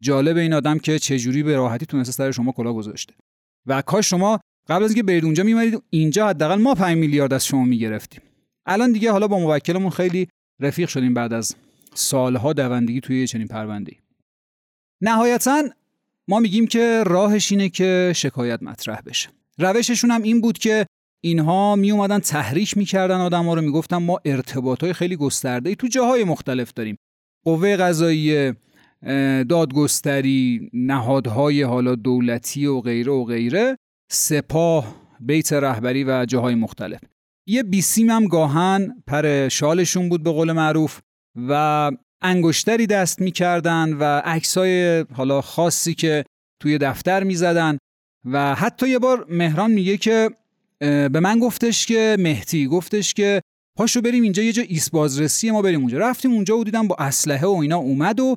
جالب 0.03 0.37
این 0.37 0.53
آدم 0.53 0.77
که 0.77 0.99
چه 0.99 1.19
جوری 1.19 1.43
به 1.43 1.55
راحتی 1.55 1.85
تونسته 1.85 2.11
سر 2.11 2.31
شما 2.31 2.51
کلا 2.51 2.73
گذاشته. 2.73 3.13
و 3.65 3.81
کاش 3.81 4.09
شما 4.09 4.39
قبل 4.67 4.83
از 4.83 4.89
اینکه 4.89 5.03
برید 5.03 5.25
اونجا 5.25 5.43
میمرید 5.43 5.81
اینجا 5.89 6.27
حداقل 6.27 6.61
ما 6.61 6.75
5 6.75 6.97
میلیارد 6.97 7.33
از 7.33 7.45
شما 7.45 7.65
می‌گرفتیم. 7.65 8.21
الان 8.65 8.91
دیگه 8.91 9.11
حالا 9.11 9.27
با 9.27 9.39
موکلمون 9.39 9.89
خیلی 9.89 10.27
رفیق 10.59 10.89
شدیم 10.89 11.13
بعد 11.13 11.33
از 11.33 11.55
سالها 11.93 12.53
دوندگی 12.53 13.01
توی 13.01 13.27
چنین 13.27 13.47
پرونده 13.47 13.91
نهایتا 15.01 15.63
ما 16.27 16.39
میگیم 16.39 16.67
که 16.67 17.03
راهش 17.05 17.51
اینه 17.51 17.69
که 17.69 18.13
شکایت 18.15 18.63
مطرح 18.63 19.01
بشه. 19.01 19.29
روششون 19.59 20.11
هم 20.11 20.21
این 20.21 20.41
بود 20.41 20.57
که 20.57 20.85
اینها 21.23 21.75
می 21.75 21.91
اومدن 21.91 22.19
تحریک 22.19 22.77
می‌کردن 22.77 23.19
آدم 23.19 23.45
ها 23.45 23.53
رو 23.53 23.61
می‌گفتن 23.61 23.97
ما 23.97 24.19
ارتباط 24.25 24.83
های 24.83 24.93
خیلی 24.93 25.15
گسترده 25.15 25.69
ای 25.69 25.75
تو 25.75 25.87
جاهای 25.87 26.23
مختلف 26.23 26.73
داریم. 26.73 26.97
قوه 27.45 27.77
قضایی 27.77 28.53
دادگستری 29.49 30.69
نهادهای 30.73 31.61
حالا 31.61 31.95
دولتی 31.95 32.65
و 32.65 32.81
غیره 32.81 33.11
و 33.11 33.23
غیره 33.23 33.77
سپاه 34.11 34.95
بیت 35.19 35.53
رهبری 35.53 36.03
و 36.03 36.25
جاهای 36.25 36.55
مختلف. 36.55 36.99
یه 37.47 37.63
بیسیم 37.63 38.09
هم 38.09 38.27
گاهن 38.27 39.03
پر 39.07 39.49
شالشون 39.49 40.09
بود 40.09 40.23
به 40.23 40.31
قول 40.31 40.51
معروف 40.51 40.99
و 41.49 41.91
انگشتری 42.21 42.87
دست 42.87 43.21
می‌کردن 43.21 43.93
و 43.93 44.03
عکسای 44.03 45.05
حالا 45.13 45.41
خاصی 45.41 45.93
که 45.93 46.25
توی 46.61 46.77
دفتر 46.77 47.23
می‌زدن 47.23 47.77
و 48.31 48.55
حتی 48.55 48.89
یه 48.89 48.99
بار 48.99 49.25
مهران 49.29 49.71
میگه 49.71 49.97
که 49.97 50.29
به 50.79 51.19
من 51.19 51.39
گفتش 51.39 51.85
که 51.85 52.17
مهتی 52.19 52.67
گفتش 52.67 53.13
که 53.13 53.41
پاشو 53.77 54.01
بریم 54.01 54.23
اینجا 54.23 54.43
یه 54.43 54.51
جا 54.51 54.63
ایست 54.67 54.91
بازرسی 54.91 55.51
ما 55.51 55.61
بریم 55.61 55.79
اونجا. 55.79 55.97
رفتیم 55.97 56.31
اونجا 56.31 56.57
و 56.57 56.63
دیدم 56.63 56.87
با 56.87 56.95
اسلحه 56.99 57.47
و 57.47 57.57
اینا 57.61 57.77
اومد 57.77 58.19
و 58.19 58.35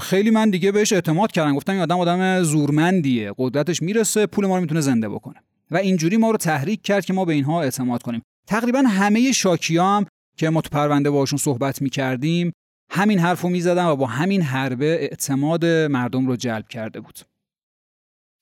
خیلی 0.00 0.30
من 0.30 0.50
دیگه 0.50 0.72
بهش 0.72 0.92
اعتماد 0.92 1.32
کردم. 1.32 1.56
گفتم 1.56 1.72
این 1.72 1.82
آدم 1.82 1.98
آدم 1.98 2.42
زورمندیه. 2.42 3.32
قدرتش 3.38 3.82
می‌رسه 3.82 4.26
پول 4.26 4.46
ما 4.46 4.54
رو 4.54 4.60
می‌تونه 4.60 4.80
زنده 4.80 5.08
بکنه. 5.08 5.42
و 5.70 5.76
اینجوری 5.76 6.16
ما 6.16 6.30
رو 6.30 6.36
تحریک 6.36 6.82
کرد 6.82 7.04
که 7.04 7.12
ما 7.12 7.24
به 7.24 7.32
اینها 7.32 7.62
اعتماد 7.62 8.02
کنیم. 8.02 8.22
تقریبا 8.46 8.78
همه 8.78 9.32
شاکیا 9.32 9.86
هم 9.86 10.06
که 10.36 10.50
ما 10.50 10.60
تو 10.60 10.68
پرونده 10.70 11.10
باشون 11.10 11.38
صحبت 11.38 11.82
می‌کردیم 11.82 12.52
همین 12.90 13.18
حرفو 13.18 13.48
می‌زدن 13.48 13.86
و 13.86 13.96
با 13.96 14.06
همین 14.06 14.42
حربه 14.42 14.86
اعتماد 14.86 15.66
مردم 15.66 16.26
رو 16.26 16.36
جلب 16.36 16.68
کرده 16.68 17.00
بود. 17.00 17.18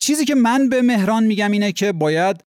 چیزی 0.02 0.24
که 0.24 0.34
من 0.34 0.68
به 0.68 0.82
مهران 0.82 1.24
میگم 1.24 1.50
اینه 1.50 1.72
که 1.72 1.92
باید 1.92 2.44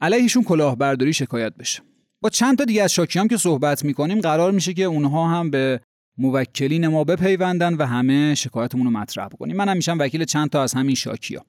علیهشون 0.00 0.42
کلاهبرداری 0.42 1.12
شکایت 1.12 1.54
بشه. 1.56 1.82
با 2.22 2.30
چند 2.30 2.58
تا 2.58 2.64
دیگه 2.64 2.82
از 2.82 2.92
شاکیام 2.92 3.28
که 3.28 3.36
صحبت 3.36 3.84
می‌کنیم 3.84 4.20
قرار 4.20 4.52
میشه 4.52 4.74
که 4.74 4.84
اونها 4.84 5.28
هم 5.28 5.50
به 5.50 5.80
موکلین 6.18 6.88
ما 6.88 7.04
بپیوندن 7.04 7.74
و 7.74 7.86
همه 7.86 8.34
شکایتمون 8.34 8.84
رو 8.84 8.92
مطرح 8.92 9.28
بکنیم. 9.28 9.56
من 9.56 9.68
هم 9.68 9.76
میشم 9.76 9.98
وکیل 9.98 10.24
چند 10.24 10.50
تا 10.50 10.62
از 10.62 10.74
همین 10.74 10.94
شاکیا 10.94 11.44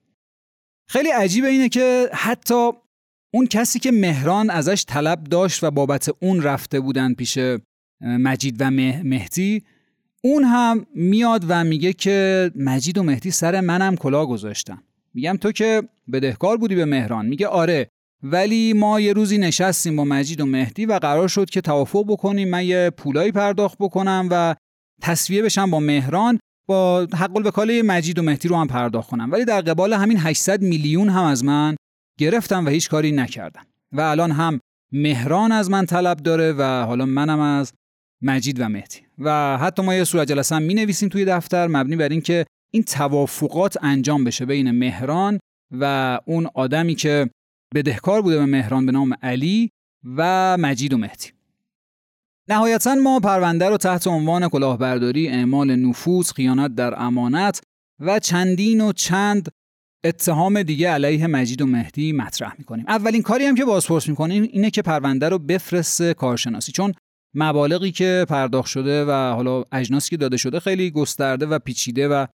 خیلی 0.89 1.09
عجیبه 1.09 1.47
اینه 1.47 1.69
که 1.69 2.09
حتی 2.13 2.71
اون 3.33 3.47
کسی 3.47 3.79
که 3.79 3.91
مهران 3.91 4.49
ازش 4.49 4.85
طلب 4.87 5.23
داشت 5.23 5.63
و 5.63 5.71
بابت 5.71 6.09
اون 6.19 6.43
رفته 6.43 6.79
بودن 6.79 7.13
پیش 7.13 7.39
مجید 8.01 8.55
و 8.59 8.71
مهدی 8.71 9.63
اون 10.23 10.43
هم 10.43 10.85
میاد 10.95 11.45
و 11.47 11.63
میگه 11.63 11.93
که 11.93 12.51
مجید 12.55 12.97
و 12.97 13.03
مهدی 13.03 13.31
سر 13.31 13.61
منم 13.61 13.95
کلا 13.95 14.25
گذاشتن. 14.25 14.81
میگم 15.15 15.37
تو 15.37 15.51
که 15.51 15.83
بدهکار 16.13 16.57
بودی 16.57 16.75
به 16.75 16.85
مهران. 16.85 17.25
میگه 17.25 17.47
آره 17.47 17.87
ولی 18.23 18.73
ما 18.73 18.99
یه 18.99 19.13
روزی 19.13 19.37
نشستیم 19.37 19.95
با 19.95 20.03
مجید 20.03 20.41
و 20.41 20.45
مهدی 20.45 20.85
و 20.85 20.93
قرار 20.93 21.27
شد 21.27 21.49
که 21.49 21.61
توافق 21.61 22.05
بکنیم. 22.07 22.49
من 22.49 22.65
یه 22.65 22.91
پولایی 22.97 23.31
پرداخت 23.31 23.77
بکنم 23.79 24.27
و 24.31 24.55
تصویه 25.01 25.41
بشم 25.41 25.71
با 25.71 25.79
مهران 25.79 26.39
با 26.67 27.07
حق 27.13 27.35
الوکاله 27.35 27.83
مجید 27.83 28.19
و 28.19 28.21
مهدی 28.21 28.47
رو 28.47 28.55
هم 28.55 28.67
پرداخت 28.67 29.09
کنم. 29.09 29.31
ولی 29.31 29.45
در 29.45 29.61
قبال 29.61 29.93
همین 29.93 30.17
800 30.17 30.61
میلیون 30.61 31.09
هم 31.09 31.23
از 31.23 31.43
من 31.43 31.75
گرفتم 32.19 32.65
و 32.65 32.69
هیچ 32.69 32.89
کاری 32.89 33.11
نکردن 33.11 33.61
و 33.91 34.01
الان 34.01 34.31
هم 34.31 34.59
مهران 34.91 35.51
از 35.51 35.69
من 35.69 35.85
طلب 35.85 36.17
داره 36.17 36.53
و 36.53 36.63
حالا 36.63 37.05
منم 37.05 37.39
از 37.39 37.73
مجید 38.21 38.59
و 38.59 38.69
مهدی. 38.69 38.99
و 39.19 39.57
حتی 39.57 39.81
ما 39.81 39.95
یه 39.95 40.03
صورت 40.03 40.27
جلسه 40.27 40.55
هم 40.55 40.61
می 40.61 40.73
نویسیم 40.73 41.09
توی 41.09 41.25
دفتر 41.25 41.67
مبنی 41.67 41.95
بر 41.95 42.09
اینکه 42.09 42.45
این 42.75 42.83
توافقات 42.83 43.77
انجام 43.81 44.23
بشه 44.23 44.45
بین 44.45 44.71
مهران 44.71 45.39
و 45.71 46.19
اون 46.25 46.47
آدمی 46.53 46.95
که 46.95 47.29
بدهکار 47.75 48.21
بوده 48.21 48.37
به 48.37 48.45
مهران 48.45 48.85
به 48.85 48.91
نام 48.91 49.13
علی 49.21 49.69
و 50.17 50.57
مجید 50.57 50.93
و 50.93 50.97
مهدی. 50.97 51.27
نهایتا 52.49 52.95
ما 52.95 53.19
پرونده 53.19 53.69
رو 53.69 53.77
تحت 53.77 54.07
عنوان 54.07 54.49
کلاهبرداری 54.49 55.27
اعمال 55.27 55.75
نفوذ 55.75 56.31
خیانت 56.31 56.75
در 56.75 56.99
امانت 56.99 57.61
و 57.99 58.19
چندین 58.19 58.81
و 58.81 58.93
چند 58.93 59.49
اتهام 60.03 60.63
دیگه 60.63 60.89
علیه 60.89 61.27
مجید 61.27 61.61
و 61.61 61.65
مهدی 61.65 62.11
مطرح 62.11 62.55
می‌کنیم. 62.57 62.85
اولین 62.87 63.21
کاری 63.21 63.45
هم 63.45 63.55
که 63.55 63.65
بازپرس 63.65 64.09
می‌کنیم 64.09 64.43
اینه 64.43 64.69
که 64.69 64.81
پرونده 64.81 65.29
رو 65.29 65.39
بفرسته 65.39 66.13
کارشناسی 66.13 66.71
چون 66.71 66.93
مبالغی 67.35 67.91
که 67.91 68.25
پرداخت 68.29 68.69
شده 68.69 69.05
و 69.05 69.11
حالا 69.11 69.63
اجناسی 69.71 70.09
که 70.09 70.17
داده 70.17 70.37
شده 70.37 70.59
خیلی 70.59 70.91
گسترده 70.91 71.45
و 71.45 71.59
پیچیده 71.59 72.07
و 72.07 72.25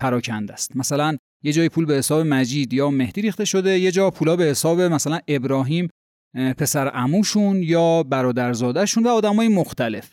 پراکنده 0.00 0.52
است. 0.52 0.76
مثلا 0.76 1.16
یه 1.42 1.52
جای 1.52 1.68
پول 1.68 1.84
به 1.84 1.94
حساب 1.94 2.26
مجید 2.26 2.72
یا 2.72 2.90
مهدی 2.90 3.22
ریخته 3.22 3.44
شده 3.44 3.78
یه 3.78 3.90
جا 3.90 4.10
پولا 4.10 4.36
به 4.36 4.44
حساب 4.44 4.80
مثلا 4.80 5.20
ابراهیم 5.28 5.88
پسر 6.58 6.88
عموشون 6.88 7.62
یا 7.62 8.02
برادرزادهشون 8.02 9.04
و 9.04 9.08
آدمای 9.08 9.48
مختلف. 9.48 10.12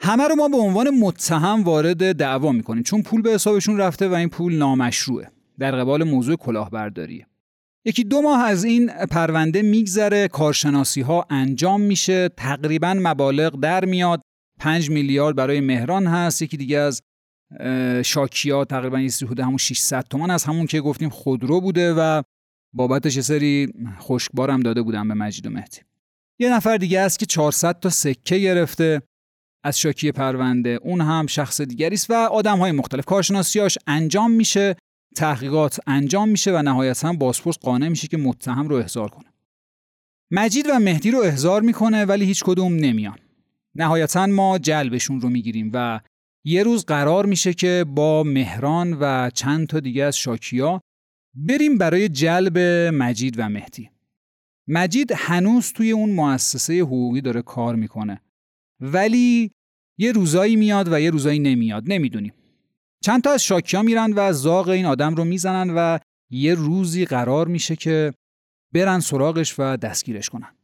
همه 0.00 0.28
رو 0.28 0.34
ما 0.34 0.48
به 0.48 0.56
عنوان 0.56 0.90
متهم 0.90 1.62
وارد 1.62 2.16
دعوا 2.16 2.52
می‌کنیم 2.52 2.82
چون 2.82 3.02
پول 3.02 3.22
به 3.22 3.30
حسابشون 3.30 3.78
رفته 3.78 4.08
و 4.08 4.14
این 4.14 4.28
پول 4.28 4.54
نامشروعه. 4.54 5.30
در 5.58 5.76
قبال 5.76 6.04
موضوع 6.04 6.36
کلاهبرداریه 6.36 7.26
یکی 7.84 8.04
دو 8.04 8.22
ماه 8.22 8.44
از 8.44 8.64
این 8.64 8.88
پرونده 9.10 9.62
میگذره 9.62 10.28
کارشناسی 10.28 11.00
ها 11.00 11.26
انجام 11.30 11.80
میشه 11.80 12.28
تقریبا 12.28 12.94
مبالغ 12.94 13.60
در 13.60 13.84
میاد. 13.84 14.20
5 14.60 14.90
میلیارد 14.90 15.36
برای 15.36 15.60
مهران 15.60 16.06
هست 16.06 16.42
یکی 16.42 16.56
دیگه 16.56 16.78
از 16.78 17.02
شاکیا 18.04 18.64
تقریبا 18.64 19.00
یه 19.00 19.10
حدود 19.22 19.40
همون 19.40 19.56
600 19.56 20.04
تومان 20.10 20.30
از 20.30 20.44
همون 20.44 20.66
که 20.66 20.80
گفتیم 20.80 21.08
خودرو 21.08 21.60
بوده 21.60 21.94
و 21.94 22.22
بابتش 22.72 23.16
یه 23.16 23.22
سری 23.22 23.72
خشکبارم 24.00 24.60
داده 24.60 24.82
بودن 24.82 25.08
به 25.08 25.14
مجید 25.14 25.46
و 25.46 25.50
مهدی. 25.50 25.80
یه 26.38 26.52
نفر 26.52 26.76
دیگه 26.76 27.00
است 27.00 27.18
که 27.18 27.26
400 27.26 27.80
تا 27.80 27.90
سکه 27.90 28.38
گرفته 28.38 29.02
از 29.64 29.78
شاکی 29.78 30.12
پرونده. 30.12 30.78
اون 30.82 31.00
هم 31.00 31.26
شخص 31.26 31.60
دیگری 31.60 31.94
است 31.94 32.10
و 32.10 32.14
آدم 32.14 32.58
های 32.58 32.72
مختلف. 32.72 33.04
کارشناسیاش 33.04 33.78
انجام 33.86 34.30
میشه 34.30 34.76
تحقیقات 35.16 35.80
انجام 35.86 36.28
میشه 36.28 36.52
و 36.52 36.62
نهایتا 36.62 37.12
بازپرس 37.12 37.58
قانع 37.58 37.88
میشه 37.88 38.08
که 38.08 38.16
متهم 38.16 38.68
رو 38.68 38.76
احضار 38.76 39.08
کنه. 39.08 39.32
مجید 40.30 40.66
و 40.70 40.78
مهدی 40.78 41.10
رو 41.10 41.18
احضار 41.18 41.62
می‌کنه 41.62 42.04
ولی 42.04 42.24
هیچ 42.24 42.44
کدوم 42.44 42.76
نمیان. 42.76 43.18
نهایتا 43.74 44.26
ما 44.26 44.58
جلبشون 44.58 45.20
رو 45.20 45.28
می‌گیریم 45.28 45.70
و 45.74 46.00
یه 46.44 46.62
روز 46.62 46.84
قرار 46.84 47.26
میشه 47.26 47.54
که 47.54 47.84
با 47.88 48.22
مهران 48.22 48.92
و 49.00 49.30
چند 49.30 49.66
تا 49.66 49.80
دیگه 49.80 50.04
از 50.04 50.16
شاکیا 50.16 50.80
بریم 51.34 51.78
برای 51.78 52.08
جلب 52.08 52.58
مجید 52.94 53.34
و 53.38 53.48
مهدی. 53.48 53.90
مجید 54.68 55.12
هنوز 55.16 55.72
توی 55.72 55.90
اون 55.90 56.10
مؤسسه 56.10 56.80
حقوقی 56.80 57.20
داره 57.20 57.42
کار 57.42 57.74
می‌کنه. 57.74 58.20
ولی 58.80 59.50
یه 59.98 60.12
روزایی 60.12 60.56
میاد 60.56 60.92
و 60.92 61.00
یه 61.00 61.10
روزایی 61.10 61.38
نمیاد 61.38 61.84
نمی‌دونیم. 61.86 62.32
چند 63.04 63.22
تا 63.22 63.30
از 63.30 63.44
شاکیا 63.44 63.82
میرن 63.82 64.12
و 64.12 64.32
زاغ 64.32 64.68
این 64.68 64.86
آدم 64.86 65.14
رو 65.14 65.24
می‌زنن 65.24 65.74
و 65.76 65.98
یه 66.30 66.54
روزی 66.54 67.04
قرار 67.04 67.48
میشه 67.48 67.76
که 67.76 68.14
برن 68.74 69.00
سراغش 69.00 69.54
و 69.58 69.76
دستگیرش 69.76 70.28
کنن. 70.28 70.54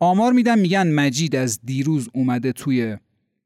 آمار 0.00 0.32
میدن 0.32 0.58
میگن 0.58 0.92
مجید 0.94 1.36
از 1.36 1.60
دیروز 1.64 2.08
اومده 2.14 2.52
توی 2.52 2.96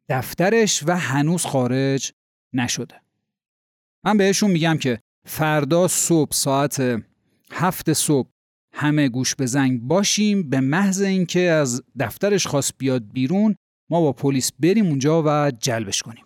دفترش 0.08 0.82
و 0.86 0.96
هنوز 0.98 1.46
خارج 1.46 2.12
نشده. 2.52 3.00
من 4.04 4.16
بهشون 4.16 4.50
میگم 4.50 4.78
که 4.78 5.00
فردا 5.24 5.88
صبح 5.88 6.32
ساعت 6.32 7.02
هفت 7.52 7.92
صبح 7.92 8.28
همه 8.72 9.08
گوش 9.08 9.34
به 9.34 9.46
زنگ 9.46 9.80
باشیم 9.80 10.50
به 10.50 10.60
محض 10.60 11.00
اینکه 11.00 11.40
از 11.40 11.82
دفترش 11.98 12.46
خواست 12.46 12.72
بیاد 12.78 13.12
بیرون 13.12 13.56
ما 13.90 14.00
با 14.00 14.12
پلیس 14.12 14.52
بریم 14.58 14.86
اونجا 14.86 15.22
و 15.26 15.50
جلبش 15.50 16.02
کنیم. 16.02 16.24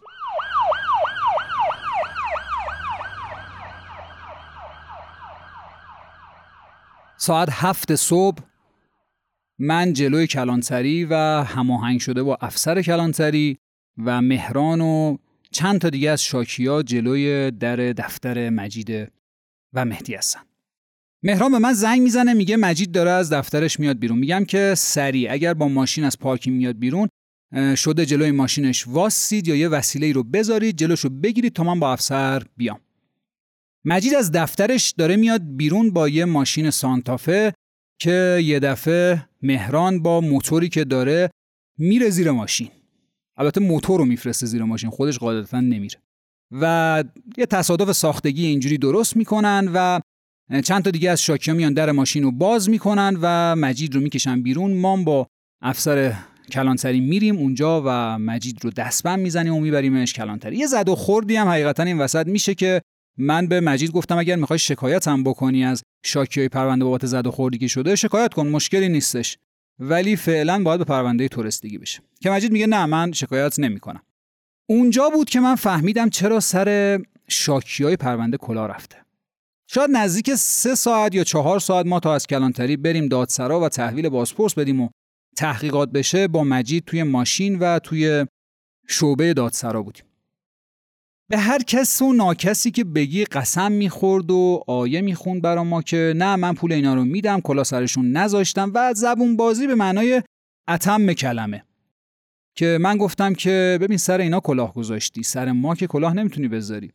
ساعت 7.17 7.49
هفت 7.53 7.95
صبح 7.95 8.43
من 9.59 9.93
جلوی 9.93 10.27
کلانتری 10.27 11.05
و 11.05 11.15
هماهنگ 11.47 12.01
شده 12.01 12.23
با 12.23 12.39
افسر 12.41 12.83
کلانتری 12.83 13.59
و 13.99 14.23
مهران 14.23 14.81
و 14.81 15.17
چند 15.51 15.81
تا 15.81 15.91
دیگه 15.91 16.11
از 16.11 16.25
شاکیا 16.25 16.83
جلوی 16.83 17.51
در 17.51 17.77
دفتر 17.77 18.51
مجید 18.51 19.13
و 19.73 19.85
مهدی 19.85 20.15
هستن. 20.15 20.41
مهران 21.23 21.53
به 21.53 21.59
من 21.59 21.73
زنگ 21.73 22.01
می‌زنه 22.01 22.35
میگه 22.35 22.57
مجید 22.57 22.93
داره 22.93 23.11
از 23.11 23.33
دفترش 23.33 23.81
میاد 23.81 23.99
بیرون. 23.99 24.19
میگم 24.19 24.45
که 24.45 24.75
سریع 24.77 25.33
اگر 25.33 25.55
با 25.55 25.69
ماشین 25.69 26.05
از 26.05 26.19
پارکینگ 26.19 26.57
میاد 26.57 26.79
بیرون 26.79 27.09
شده 27.77 28.07
جلوی 28.07 28.31
ماشینش. 28.31 28.89
واسید 28.89 29.49
یا 29.49 29.57
یه 29.57 29.69
وسیله 29.69 30.13
رو 30.13 30.23
بذارید 30.23 30.77
جلوشو 30.77 31.09
بگیرید 31.09 31.53
تا 31.53 31.65
من 31.65 31.81
با 31.81 31.93
افسر 31.93 32.43
بیام. 32.57 32.81
مجید 33.85 34.15
از 34.15 34.33
دفترش 34.33 34.95
داره 34.99 35.17
میاد 35.17 35.57
بیرون 35.57 35.91
با 35.91 36.09
یه 36.09 36.25
ماشین 36.25 36.71
سانتافه 36.71 37.53
که 38.01 38.41
یه 38.45 38.61
دفعه 38.61 39.29
مهران 39.43 40.03
با 40.03 40.21
موتوری 40.21 40.69
که 40.69 40.85
داره 40.85 41.31
میره 41.79 42.11
زیر 42.11 42.31
ماشین. 42.31 42.71
البته 43.37 43.61
موتور 43.61 43.99
رو 43.99 44.05
میفرسته 44.05 44.47
زیر 44.47 44.63
ماشین 44.63 44.91
خودش 44.91 45.19
قاعدتا 45.19 45.61
نمیره. 45.61 45.99
و 46.61 47.05
یه 47.39 47.47
تصادف 47.47 47.93
ساختگی 47.93 48.47
اینجوری 48.47 48.79
درست 48.79 49.17
می‌کنن 49.17 49.71
و 49.75 50.01
چند 50.65 50.83
تا 50.83 50.91
دیگه 50.91 51.11
از 51.11 51.23
شاکیا 51.23 51.55
میان 51.55 51.75
در 51.75 51.91
ماشین 51.91 52.23
رو 52.23 52.31
باز 52.31 52.71
می‌کنن 52.71 53.19
و 53.23 53.57
مجید 53.57 53.95
رو 53.95 54.01
می‌کشن 54.01 54.43
بیرون. 54.43 54.73
ما 54.73 54.97
با 54.97 55.27
افسر 55.63 56.15
کلانتری 56.53 57.01
میریم 57.01 57.37
اونجا 57.37 57.83
و 57.87 58.19
مجید 58.19 58.65
رو 58.65 58.71
دستبند 58.71 59.19
می‌زنیم 59.19 59.55
و 59.55 59.61
میبریمش 59.61 60.13
کلانتری. 60.13 60.57
یه 60.57 60.67
زد 60.67 60.89
و 60.89 60.95
خوردی 60.95 61.37
هم 61.37 61.49
حقیقتا 61.49 61.83
این 61.83 61.99
وسط 61.99 62.27
میشه 62.27 62.55
که 62.55 62.83
من 63.19 63.47
به 63.47 63.61
مجید 63.61 63.91
گفتم 63.91 64.19
اگر 64.19 64.37
می‌خوای 64.37 64.59
شکایت 64.59 65.09
هم 65.09 65.25
بکنی 65.25 65.65
از 65.65 65.83
شاکیای 66.05 66.49
پرونده 66.49 66.85
بابت 66.85 67.07
زد 67.07 67.27
و 67.27 67.31
خوردی 67.31 67.59
که 67.59 67.67
شده 67.67 67.97
شکایت 67.97 68.35
کن 68.35 68.49
مشکلی 68.49 68.89
نیستش. 68.89 69.39
ولی 69.79 70.17
فعلا 70.17 70.63
باید 70.63 70.79
به 70.79 70.85
پرونده 70.85 71.29
تورستگی 71.29 71.79
بشه. 71.79 72.01
که 72.21 72.31
مجید 72.31 72.53
میگه 72.53 72.67
نه 72.67 72.87
من 72.87 73.13
شکایت 73.13 73.59
نمی‌کنم. 73.59 74.03
اونجا 74.69 75.09
بود 75.09 75.31
که 75.31 75.41
من 75.41 75.55
فهمیدم 75.55 76.09
چرا 76.11 76.41
سر 76.41 76.99
شاکیای 77.29 77.97
پرونده 77.97 78.37
کلا 78.37 78.67
رفته. 78.67 78.97
شاید 79.69 79.91
نزدیک 79.91 80.35
سه 80.35 80.75
ساعت 80.75 81.15
یا 81.15 81.25
چهار 81.25 81.61
ساعت 81.61 81.87
ما 81.87 82.01
تا 82.01 82.15
از 82.15 82.27
کلانتری 82.27 82.77
بریم 82.77 83.09
دادسرا 83.09 83.61
و 83.61 83.69
تحویل 83.69 84.09
بازپرس 84.09 84.55
بدیم 84.55 84.81
و 84.81 84.89
تحقیقات 85.37 85.93
بشه 85.93 86.29
با 86.29 86.45
مجید 86.45 86.85
توی 86.85 87.03
ماشین 87.03 87.59
و 87.59 87.79
توی 87.79 88.27
شعبه 88.89 89.35
دادسرا 89.35 89.83
بودیم. 89.83 90.05
به 91.31 91.39
هر 91.39 91.63
کس 91.63 92.03
و 92.03 92.13
ناکسی 92.13 92.71
که 92.71 92.85
بگی 92.85 93.25
قسم 93.25 93.73
می‌خورد 93.73 94.31
و 94.31 94.65
آیه 94.67 95.01
می‌خوند 95.01 95.43
برا 95.43 95.65
ما 95.65 95.83
که 95.83 96.13
نه 96.17 96.37
من 96.37 96.55
پول 96.55 96.73
اینا 96.73 96.95
رو 96.95 97.05
میدم 97.05 97.41
کلا 97.41 97.65
سرشون 97.65 98.13
نذاشتم 98.13 98.73
و 98.75 98.93
زبون 98.95 99.37
بازی 99.37 99.67
به 99.67 99.75
معنای 99.75 100.23
اتم 100.69 101.13
کلمه. 101.13 101.65
که 102.57 102.79
من 102.81 102.97
گفتم 102.97 103.35
که 103.35 103.79
ببین 103.81 103.99
سر 103.99 104.21
اینا 104.21 104.41
کلاه 104.41 104.75
گذاشتی 104.75 105.23
سر 105.23 105.53
ما 105.53 105.75
که 105.75 105.87
کلاه 105.87 106.15
نمی‌تونی 106.15 106.49
بذاری. 106.49 106.93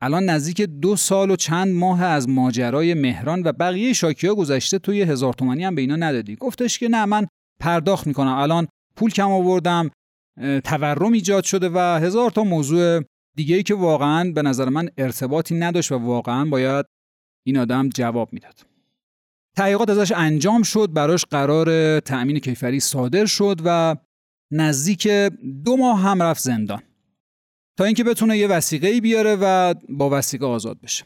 الان 0.00 0.24
نزدیک 0.24 0.60
دو 0.60 0.96
سال 0.96 1.30
و 1.30 1.36
چند 1.36 1.74
ماه 1.74 2.02
از 2.02 2.28
ماجرای 2.28 2.94
مهران 2.94 3.42
و 3.42 3.52
بقیه 3.52 3.92
شاکیا 3.92 4.34
گذشته 4.34 4.78
توی 4.78 5.02
هزار 5.02 5.32
تومانی 5.32 5.64
هم 5.64 5.74
به 5.74 5.80
اینا 5.80 5.96
ندادی. 5.96 6.36
گفتش 6.36 6.78
که 6.78 6.88
نه 6.88 7.04
من 7.04 7.26
پرداخت 7.60 8.06
می‌کنم. 8.06 8.32
الان 8.34 8.68
پول 8.96 9.10
کم 9.10 9.30
آوردم 9.30 9.90
تورم 10.64 11.12
ایجاد 11.12 11.44
شده 11.44 11.70
و 11.74 11.78
هزار 11.78 12.30
تا 12.30 12.44
موضوع 12.44 13.02
دیگه 13.36 13.56
ای 13.56 13.62
که 13.62 13.74
واقعا 13.74 14.32
به 14.32 14.42
نظر 14.42 14.68
من 14.68 14.88
ارتباطی 14.98 15.54
نداشت 15.54 15.92
و 15.92 15.98
واقعا 15.98 16.44
باید 16.44 16.86
این 17.46 17.58
آدم 17.58 17.88
جواب 17.88 18.32
می‌داد. 18.32 18.66
تحقیقات 19.56 19.90
ازش 19.90 20.12
انجام 20.12 20.62
شد 20.62 20.92
براش 20.92 21.24
قرار 21.24 22.00
تأمین 22.00 22.38
کیفری 22.38 22.80
صادر 22.80 23.26
شد 23.26 23.60
و 23.64 23.96
نزدیک 24.50 25.08
دو 25.64 25.76
ماه 25.76 26.00
هم 26.00 26.22
رفت 26.22 26.42
زندان. 26.42 26.82
تا 27.78 27.84
اینکه 27.84 28.04
بتونه 28.04 28.38
یه 28.38 28.46
وسیقه 28.46 29.00
بیاره 29.00 29.36
و 29.40 29.74
با 29.88 30.10
وسیقه 30.18 30.46
آزاد 30.46 30.80
بشه. 30.80 31.04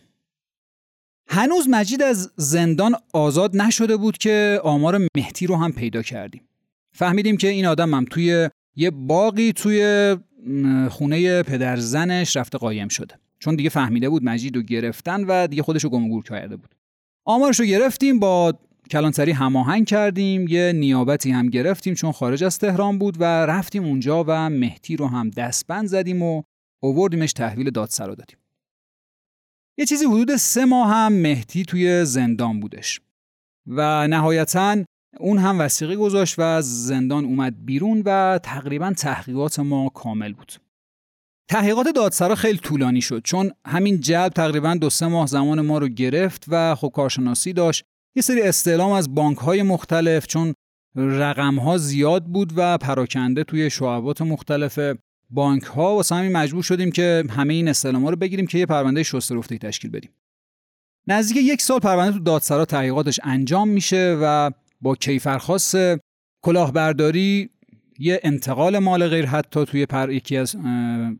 هنوز 1.28 1.68
مجید 1.68 2.02
از 2.02 2.32
زندان 2.36 2.94
آزاد 3.12 3.56
نشده 3.56 3.96
بود 3.96 4.18
که 4.18 4.60
آمار 4.64 5.08
مهتی 5.16 5.46
رو 5.46 5.56
هم 5.56 5.72
پیدا 5.72 6.02
کردیم. 6.02 6.48
فهمیدیم 6.94 7.36
که 7.36 7.48
این 7.48 7.66
آدم 7.66 7.94
هم 7.94 8.04
توی 8.04 8.48
یه 8.76 8.90
باقی 8.90 9.52
توی 9.52 10.16
خونه 10.90 11.42
پدر 11.42 11.76
زنش 11.76 12.36
رفته 12.36 12.58
قایم 12.58 12.88
شده. 12.88 13.14
چون 13.38 13.56
دیگه 13.56 13.70
فهمیده 13.70 14.08
بود 14.08 14.24
مجید 14.24 14.56
رو 14.56 14.62
گرفتن 14.62 15.24
و 15.24 15.46
دیگه 15.46 15.62
خودش 15.62 15.84
رو 15.84 15.90
گم 15.90 16.20
کرده 16.20 16.56
بود. 16.56 16.74
آمارش 17.24 17.60
رو 17.60 17.66
گرفتیم 17.66 18.18
با 18.18 18.54
کلانتری 18.90 19.32
هماهنگ 19.32 19.86
کردیم 19.86 20.48
یه 20.48 20.72
نیابتی 20.72 21.30
هم 21.30 21.48
گرفتیم 21.48 21.94
چون 21.94 22.12
خارج 22.12 22.44
از 22.44 22.58
تهران 22.58 22.98
بود 22.98 23.20
و 23.20 23.24
رفتیم 23.24 23.84
اونجا 23.84 24.24
و 24.28 24.50
مهتی 24.50 24.96
رو 24.96 25.06
هم 25.06 25.30
دستبند 25.30 25.86
زدیم 25.86 26.22
و 26.22 26.42
اووردیمش 26.82 27.32
تحویل 27.32 27.70
دادسرا 27.70 28.14
دادیم. 28.14 28.36
یه 29.78 29.84
چیزی 29.84 30.04
حدود 30.04 30.36
سه 30.36 30.64
ماه 30.64 30.88
هم 30.88 31.12
مهدی 31.12 31.64
توی 31.64 32.04
زندان 32.04 32.60
بودش. 32.60 33.00
و 33.66 34.08
نهایتا 34.08 34.84
اون 35.20 35.38
هم 35.38 35.60
وسیقه 35.60 35.96
گذاشت 35.96 36.38
و 36.38 36.42
از 36.42 36.86
زندان 36.86 37.24
اومد 37.24 37.64
بیرون 37.64 38.02
و 38.06 38.38
تقریبا 38.42 38.92
تحقیقات 38.92 39.58
ما 39.58 39.88
کامل 39.88 40.32
بود. 40.32 40.52
تحقیقات 41.48 41.86
دادسرا 41.88 42.34
خیلی 42.34 42.58
طولانی 42.58 43.00
شد 43.00 43.22
چون 43.24 43.52
همین 43.66 44.00
جلب 44.00 44.32
تقریبا 44.32 44.74
دو 44.74 44.90
سه 44.90 45.06
ماه 45.06 45.26
زمان 45.26 45.60
ما 45.60 45.78
رو 45.78 45.88
گرفت 45.88 46.44
و 46.48 46.74
خب 46.74 46.90
کارشناسی 46.94 47.52
داشت. 47.52 47.84
یه 48.16 48.22
سری 48.22 48.42
استعلام 48.42 48.92
از 48.92 49.14
بانک 49.14 49.38
های 49.38 49.62
مختلف 49.62 50.26
چون 50.26 50.54
رقم 50.96 51.54
ها 51.54 51.78
زیاد 51.78 52.24
بود 52.24 52.52
و 52.56 52.78
پراکنده 52.78 53.44
توی 53.44 53.70
شعبات 53.70 54.22
مختلف 54.22 54.78
بانک 55.30 55.62
ها 55.62 55.94
واسه 55.94 56.14
همین 56.14 56.32
مجبور 56.32 56.62
شدیم 56.62 56.90
که 56.90 57.24
همه 57.30 57.54
این 57.54 57.68
استعلام 57.68 58.06
رو 58.06 58.16
بگیریم 58.16 58.46
که 58.46 58.58
یه 58.58 58.66
پرونده 58.66 59.02
شسته 59.02 59.34
رفته 59.34 59.58
تشکیل 59.58 59.90
بدیم. 59.90 60.10
نزدیک 61.06 61.36
یک 61.36 61.62
سال 61.62 61.78
پرونده 61.78 62.12
تو 62.12 62.18
دادسرا 62.18 62.64
تحقیقاتش 62.64 63.20
انجام 63.22 63.68
میشه 63.68 64.18
و 64.22 64.50
با 64.82 64.94
کیفرخواست 64.94 65.76
کلاهبرداری 66.44 67.50
یه 67.98 68.20
انتقال 68.22 68.78
مال 68.78 69.08
غیر 69.08 69.26
حتی 69.26 69.64
توی 69.64 69.86
پر 69.86 70.10
یکی 70.10 70.36
از 70.36 70.56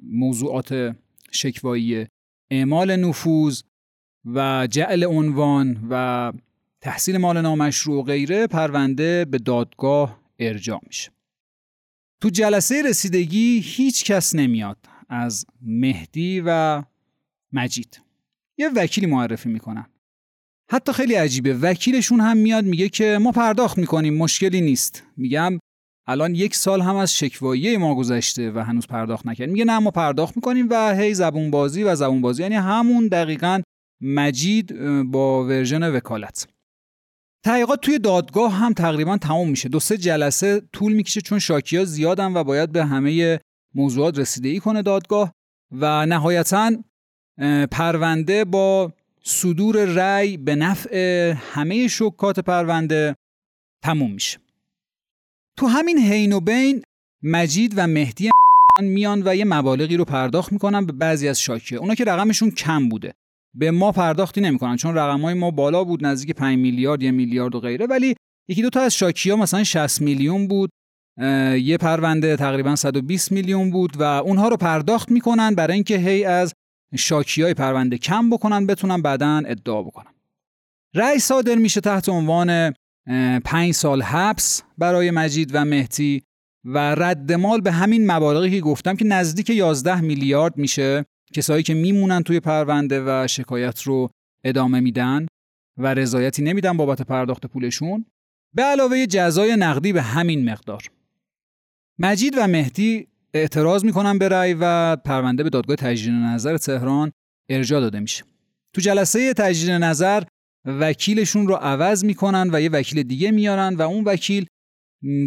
موضوعات 0.03 0.97
شکوایی 1.31 2.07
اعمال 2.51 2.97
نفوذ 2.97 3.63
و 4.25 4.69
جعل 4.71 5.05
عنوان 5.05 5.87
و 5.91 6.33
تحصیل 6.81 7.17
مال 7.17 7.41
نامشروع 7.41 7.99
و 7.99 8.03
غیره 8.03 8.47
پرونده 8.47 9.25
به 9.25 9.39
دادگاه 9.39 10.21
ارجاع 10.39 10.81
میشه. 10.87 11.11
تو 12.21 12.29
جلسه 12.29 12.83
رسیدگی 12.83 13.61
هیچ 13.65 14.05
کس 14.05 14.35
نمیاد 14.35 14.79
از 15.09 15.47
مهدی 15.61 16.43
و 16.47 16.83
مجید. 17.53 18.01
یه 18.59 18.69
وکیلی 18.77 19.07
معرفی 19.07 19.49
می‌کنن. 19.49 19.87
حتی 20.73 20.93
خیلی 20.93 21.15
عجیبه. 21.15 21.55
وکیلشون 21.55 22.21
هم 22.21 22.37
میاد 22.37 22.65
میگه 22.65 22.89
که 22.89 23.19
ما 23.21 23.33
پرداخت 23.33 23.79
می‌کنیم 23.79 24.15
مشکلی 24.15 24.61
نیست. 24.61 25.03
میگم 25.17 25.59
الان 26.07 26.35
یک 26.35 26.55
سال 26.55 26.81
هم 26.81 26.97
از 26.97 27.17
شکوایی 27.19 27.77
ما 27.77 27.95
گذشته 27.95 28.51
و 28.51 28.59
هنوز 28.59 28.87
پرداخت 28.87 29.27
نکردیم 29.27 29.53
میگه 29.53 29.65
نه 29.65 29.79
ما 29.79 29.91
پرداخت 29.91 30.37
می‌کنیم 30.37 30.67
و 30.71 30.95
هی 30.95 31.15
زبون 31.15 31.51
بازی 31.51 31.83
و 31.83 31.95
زبون 31.95 32.21
بازی 32.21 32.43
یعنی 32.43 32.55
همون 32.55 33.09
دقیقا 33.09 33.61
مجید 34.01 34.75
با 35.03 35.45
ورژن 35.45 35.83
وکالت. 35.83 36.49
تحقیقات 37.45 37.81
توی 37.81 37.99
دادگاه 37.99 38.53
هم 38.53 38.73
تقریبا 38.73 39.17
تمام 39.19 39.49
میشه. 39.49 39.69
دو 39.69 39.81
سه 39.81 39.99
جلسه 39.99 40.63
طول 40.73 40.93
می‌کشه 40.93 41.21
چون 41.21 41.39
شاکی 41.39 41.85
زیادن 41.85 42.37
و 42.37 42.45
باید 42.45 42.73
به 42.73 42.85
همه 42.85 43.41
موضوعات 43.75 44.19
رسیدگی 44.19 44.61
کنه 44.61 44.83
دادگاه 44.83 45.33
و 45.73 46.07
نهایتا 46.07 46.73
پرونده 47.71 48.45
با 48.45 48.93
صدور 49.25 49.85
رأی 49.85 50.37
به 50.37 50.55
نفع 50.55 51.35
همه 51.37 51.89
شکات 51.89 52.41
پرونده 52.41 53.17
تموم 53.85 54.13
میشه. 54.13 54.39
تو 55.59 55.67
همین 55.67 55.99
حین 55.99 56.33
و 56.33 56.41
بین 56.41 56.83
مجید 57.23 57.75
و 57.77 57.87
مهدی 57.87 58.31
میان 58.81 59.23
و 59.27 59.37
یه 59.37 59.45
مبالغی 59.45 59.97
رو 59.97 60.05
پرداخت 60.05 60.53
می‌کنن 60.53 60.87
به 60.87 60.93
بعضی 60.93 61.29
از 61.29 61.41
شاکیه. 61.41 61.79
اونا 61.79 61.95
که 61.95 62.05
رقمشون 62.05 62.51
کم 62.51 62.89
بوده. 62.89 63.13
به 63.55 63.71
ما 63.71 63.93
پرداختی 63.93 64.41
نمی‌کنن 64.41 64.77
چون 64.77 64.95
رقمای 64.95 65.35
ما 65.35 65.51
بالا 65.51 65.85
بود 65.85 66.07
نزدیک 66.07 66.37
5 66.37 66.59
میلیارد 66.59 67.03
یا 67.03 67.13
میلیارد 67.13 67.55
و 67.55 67.61
غیره. 67.61 67.87
ولی 67.87 68.15
یکی 68.49 68.63
دو 68.63 68.71
تا 68.71 68.81
از 68.81 68.95
شاکی 68.95 69.35
مثلا 69.35 69.65
60 69.65 70.01
میلیون 70.01 70.49
بود. 70.49 70.71
یه 71.63 71.77
پرونده 71.81 72.37
تقریبا 72.37 72.77
120 72.77 73.33
میلیون 73.33 73.71
بود 73.71 73.97
و 73.97 74.03
اونها 74.03 74.49
رو 74.49 74.57
پرداخت 74.57 75.11
می‌کنن 75.11 75.55
برای 75.55 75.75
اینکه 75.75 75.99
هی 75.99 76.25
از 76.25 76.55
شاکی 76.97 77.43
های 77.43 77.55
پرونده 77.55 77.99
کم 77.99 78.31
بکنن 78.31 78.67
بتونن 78.67 79.03
بعدا 79.03 79.43
ادعا 79.47 79.83
بکنن. 79.83 80.13
رأی 80.95 81.19
صادر 81.19 81.55
میشه 81.55 81.81
تحت 81.81 82.09
عنوان 82.09 82.75
پنج 83.45 83.73
سال 83.73 84.03
حبس 84.03 84.63
برای 84.79 85.11
مجید 85.11 85.51
و 85.55 85.65
مهدی 85.65 86.23
و 86.65 86.79
رد 86.79 87.33
مال 87.33 87.61
به 87.61 87.73
همین 87.73 88.11
مبالغی 88.11 88.51
که 88.51 88.61
گفتم 88.61 88.97
که 88.97 89.05
نزدیک 89.05 89.51
11 89.51 90.01
میلیارد 90.01 90.59
میشه. 90.59 91.05
کسایی 91.35 91.63
که 91.63 91.75
میمونن 91.75 92.23
توی 92.23 92.41
پرونده 92.41 93.03
و 93.07 93.27
شکایت 93.27 93.83
رو 93.83 94.11
ادامه 94.45 94.81
میدن 94.81 95.27
و 95.79 95.95
رضایتی 95.95 96.43
نمیدن 96.43 96.77
بابت 96.77 97.03
پرداخت 97.03 97.47
پولشون. 97.47 98.05
به 98.55 98.63
علاوه 98.63 99.07
جزای 99.07 99.57
نقدی 99.57 99.93
به 99.93 100.03
همین 100.03 100.51
مقدار. 100.51 100.83
مجید 101.99 102.35
و 102.39 102.47
مهدی 102.47 103.09
اعتراض 103.35 103.85
می‌کنن 103.85 104.19
به 104.19 104.29
رأی 104.29 104.57
و 104.61 104.97
پرونده 104.97 105.43
به 105.43 105.51
دادگاه 105.51 105.77
تجدید 105.77 106.13
نظر 106.13 106.57
تهران 106.57 107.13
ارجاع 107.49 107.81
داده 107.81 108.01
میشه. 108.01 108.25
تو 108.75 108.81
جلسه 108.81 109.35
تجدید 109.35 109.71
نظر 109.71 110.23
وکیلشون 110.65 111.47
رو 111.47 111.55
عوض 111.55 112.05
می‌کنن 112.05 112.51
و 112.53 112.61
یه 112.61 112.71
وکیل 112.71 113.03
دیگه 113.03 113.31
میارن 113.31 113.75
و 113.75 113.83
اون 113.83 114.05
وکیل 114.05 114.47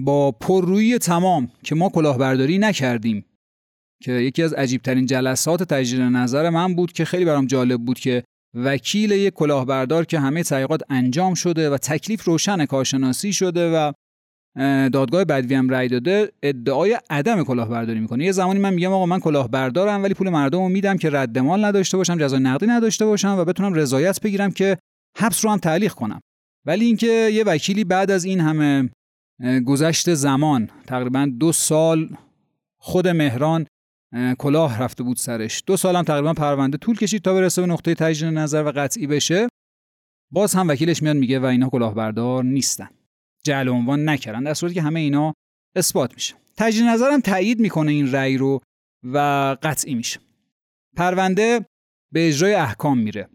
با 0.03 0.31
پررویی 0.31 0.97
تمام 0.97 1.51
که 1.63 1.75
ما 1.75 1.89
کلاهبرداری 1.89 2.57
نکردیم 2.57 3.25
که 4.03 4.11
یکی 4.11 4.43
از 4.43 4.53
عجیبترین 4.53 5.05
جلسات 5.05 5.63
تجدید 5.63 6.01
نظر 6.01 6.49
من 6.49 6.75
بود 6.75 6.91
که 6.91 7.05
خیلی 7.05 7.25
برام 7.25 7.45
جالب 7.45 7.81
بود 7.81 7.99
که 7.99 8.23
وکیل 8.53 9.11
یک 9.11 9.33
کلاهبردار 9.33 10.05
که 10.05 10.19
همه 10.19 10.43
تحقیقات 10.43 10.81
انجام 10.89 11.33
شده 11.33 11.69
و 11.69 11.77
تکلیف 11.77 12.23
روشن 12.23 12.65
کارشناسی 12.65 13.33
شده 13.33 13.71
و 13.71 13.91
دادگاه 14.93 15.25
بدوی 15.25 15.55
هم 15.55 15.69
رأی 15.69 15.87
داده 15.87 16.31
ادعای 16.43 16.99
عدم 17.09 17.43
کلاهبرداری 17.43 17.99
می‌کنه. 17.99 18.25
یه 18.25 18.31
زمانی 18.31 18.59
من 18.59 18.73
میگم 18.73 18.91
آقا 18.91 19.05
من 19.05 19.19
کلاهبردارم 19.19 20.03
ولی 20.03 20.13
پول 20.13 20.29
مردم 20.29 20.59
رو 20.59 20.69
میدم 20.69 20.97
که 20.97 21.09
رد 21.09 21.37
مال 21.37 21.65
نداشته 21.65 21.97
باشم 21.97 22.17
جزای 22.17 22.39
نقدی 22.39 22.67
نداشته 22.67 23.05
باشم 23.05 23.35
و 23.39 23.45
بتونم 23.45 23.73
رضایت 23.73 24.21
بگیرم 24.21 24.51
که 24.51 24.77
حبس 25.17 25.45
رو 25.45 25.51
هم 25.51 25.57
تعلیق 25.57 25.93
کنم. 25.93 26.19
ولی 26.65 26.85
اینکه 26.85 27.29
یه 27.33 27.43
وکیلی 27.43 27.83
بعد 27.83 28.11
از 28.11 28.25
این 28.25 28.39
همه 28.39 28.89
گذشت 29.65 30.13
زمان 30.13 30.69
تقریبا 30.87 31.31
دو 31.39 31.51
سال 31.51 32.09
خود 32.77 33.07
مهران 33.07 33.65
کلاه 34.37 34.83
رفته 34.83 35.03
بود 35.03 35.17
سرش. 35.17 35.63
دو 35.67 35.77
سال 35.77 35.95
هم 35.95 36.03
تقریبا 36.03 36.33
پرونده 36.33 36.77
طول 36.77 36.97
کشید 36.97 37.21
تا 37.21 37.33
برسه 37.33 37.61
به 37.61 37.67
نقطه 37.67 37.95
تجدید 37.95 38.33
نظر 38.33 38.63
و 38.63 38.71
قطعی 38.71 39.07
بشه. 39.07 39.47
باز 40.31 40.53
هم 40.53 40.67
وکیلش 40.67 41.03
میاد 41.03 41.15
میگه 41.15 41.39
و 41.39 41.45
اینا 41.45 41.69
کلاهبردار 41.69 42.43
نیستن. 42.43 42.89
جعل 43.45 43.69
عنوان 43.69 44.09
نکردن 44.09 44.43
در 44.43 44.53
صورتی 44.53 44.75
که 44.75 44.81
همه 44.81 44.99
اینا 44.99 45.33
اثبات 45.75 46.13
میشه. 46.13 46.35
تجدید 46.57 46.83
نظرم 46.83 47.19
تایید 47.19 47.59
می‌کنه 47.59 47.91
این 47.91 48.11
رأی 48.11 48.37
رو 48.37 48.61
و 49.03 49.17
قطعی 49.63 49.95
میشه. 49.95 50.19
پرونده 50.97 51.65
به 52.13 52.27
اجرای 52.27 52.53
احکام 52.53 52.97
میره. 52.97 53.29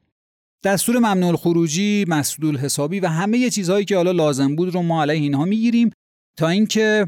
دستور 0.65 0.99
ممنوع 0.99 1.37
خروجی 1.37 2.05
مسدود 2.09 2.57
حسابی 2.57 3.01
و 3.01 3.07
همه 3.07 3.51
چیزهایی 3.51 3.85
که 3.85 3.97
حالا 3.97 4.13
لازم 4.13 4.57
بود 4.57 4.75
رو 4.75 4.83
ما 4.83 5.03
علیه 5.03 5.21
اینها 5.21 5.45
می‌گیریم 5.45 5.91
تا 6.37 6.49
اینکه 6.49 7.07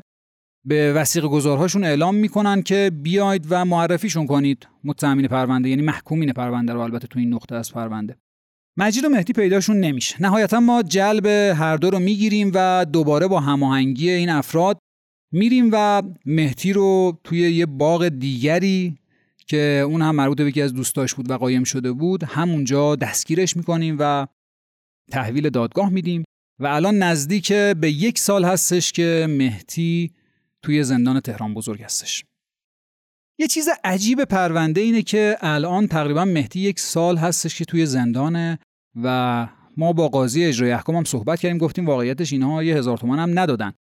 به 0.67 0.93
وسیق 0.93 1.25
گذارهاشون 1.25 1.85
اعلام 1.85 2.15
می‌کنن 2.15 2.63
که 2.63 2.91
بیاید 3.03 3.47
و 3.51 3.65
معرفیشون 3.65 4.27
کنید 4.27 4.69
متهمین 4.85 5.29
پرونده 5.29 5.69
یعنی 5.69 5.83
محکومین 5.83 6.33
پرونده 6.33 6.73
رو 6.73 6.81
البته 6.81 7.07
تو 7.07 7.19
این 7.19 7.35
نقطه 7.35 7.55
از 7.55 7.73
پرونده. 7.73 8.17
مجید 8.77 9.05
و 9.05 9.09
مهدی 9.09 9.33
پیداشون 9.33 9.81
نمیشه. 9.81 10.23
نهایتا 10.23 10.61
ما 10.61 10.83
جلب 10.83 11.27
هر 11.57 11.77
دو 11.77 11.91
رو 11.91 11.99
می‌گیریم 11.99 12.51
و 12.55 12.87
دوباره 12.93 13.29
با 13.29 13.41
هماهنگی 13.41 14.11
این 14.11 14.29
افراد 14.29 14.79
میریم 15.33 15.71
و 15.73 16.03
مهدی 16.27 16.73
رو 16.73 17.19
توی 17.25 17.39
یه 17.39 17.67
باغ 17.67 18.09
دیگری 18.09 18.99
که 19.47 19.83
اون 19.87 20.03
هم 20.03 20.15
مربوط 20.15 20.39
به 20.39 20.49
یکی 20.49 20.63
از 20.63 20.75
دوستاش 20.75 21.15
بود 21.15 21.31
و 21.31 21.37
قایم 21.37 21.65
شده 21.65 21.93
بود 21.93 22.25
همونجا 22.25 22.97
دستگیرش 22.97 23.57
می‌کنیم 23.57 23.97
و 23.99 24.27
تحویل 25.11 25.51
دادگاه 25.51 25.91
میدیم 25.91 26.25
و 26.61 26.67
الان 26.67 26.99
نزدیک 26.99 27.53
به 27.53 27.91
یک 27.91 28.19
سال 28.19 28.45
هستش 28.45 28.93
که 28.93 29.27
مهدی 29.31 30.13
توی 30.63 30.85
زندان 30.85 31.21
تهران 31.21 31.55
بزرگ 31.55 31.83
هستش. 31.83 32.25
یه 33.39 33.47
چیز 33.47 33.69
عجیب 33.85 34.25
پرونده 34.25 34.81
اینه 34.81 35.03
که 35.03 35.37
الان 35.41 35.87
تقریبا 35.87 36.25
مهدی 36.25 36.61
یک 36.61 36.81
سال 36.81 37.17
هستش 37.17 37.59
که 37.59 37.65
توی 37.65 37.87
زندانه 37.87 38.59
و 39.03 39.49
ما 39.77 39.93
با 39.93 40.09
قاضی 40.09 40.45
اجرای 40.45 40.73
احکام 40.73 40.97
هم 40.97 41.05
صحبت 41.05 41.41
کردیم 41.41 41.59
گفتیم 41.59 41.87
واقعیتش 41.87 42.33
اینها 42.33 42.63
یه 42.63 42.77
هزار 42.77 42.99
تومن 42.99 43.19
هم 43.19 43.39
ندادن. 43.39 43.73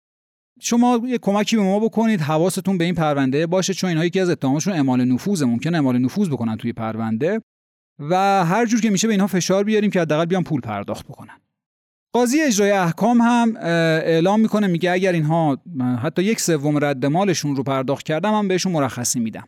شما 0.60 1.02
یه 1.06 1.18
کمکی 1.18 1.56
به 1.56 1.62
ما 1.62 1.80
بکنید 1.80 2.22
حواستون 2.22 2.78
به 2.78 2.86
این 2.86 2.96
پرونده 2.96 3.48
باشه 3.48 3.74
چون 3.74 3.88
اینها 3.88 4.06
یکی 4.06 4.20
از 4.20 4.30
اتهامشون 4.30 4.74
اعمال 4.74 5.06
نفوذ 5.06 5.44
ممکن 5.44 5.76
اعمال 5.76 5.98
نفوذ 5.98 6.30
بکنن 6.30 6.58
توی 6.58 6.74
پرونده 6.74 7.42
و 8.00 8.46
هر 8.46 8.66
جور 8.66 8.82
که 8.82 8.90
میشه 8.90 9.08
به 9.08 9.14
اینها 9.14 9.28
فشار 9.28 9.64
بیاریم 9.64 9.92
که 9.92 10.02
حداقل 10.02 10.26
بیان 10.26 10.44
پول 10.44 10.62
پرداخت 10.62 11.06
بکنن. 11.06 11.42
قاضی 12.14 12.42
اجرای 12.42 12.72
احکام 12.72 13.22
هم 13.22 13.58
اعلام 13.58 14.40
می‌کنه 14.40 14.68
میگه 14.68 14.92
اگر 14.92 15.12
اینها 15.12 15.62
حتی 16.04 16.24
یک 16.24 16.40
سوم 16.40 16.86
رد 16.86 17.06
مالشون 17.06 17.56
رو 17.56 17.64
پرداخت 17.64 18.06
کردم 18.06 18.32
من 18.32 18.48
بهشون 18.48 18.72
مرخصی 18.72 19.20
میدم. 19.20 19.48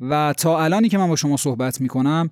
و 0.00 0.34
تا 0.36 0.64
الانی 0.64 0.88
که 0.88 0.98
من 0.98 1.08
با 1.08 1.16
شما 1.16 1.36
صحبت 1.36 1.80
می‌کنم 1.80 2.30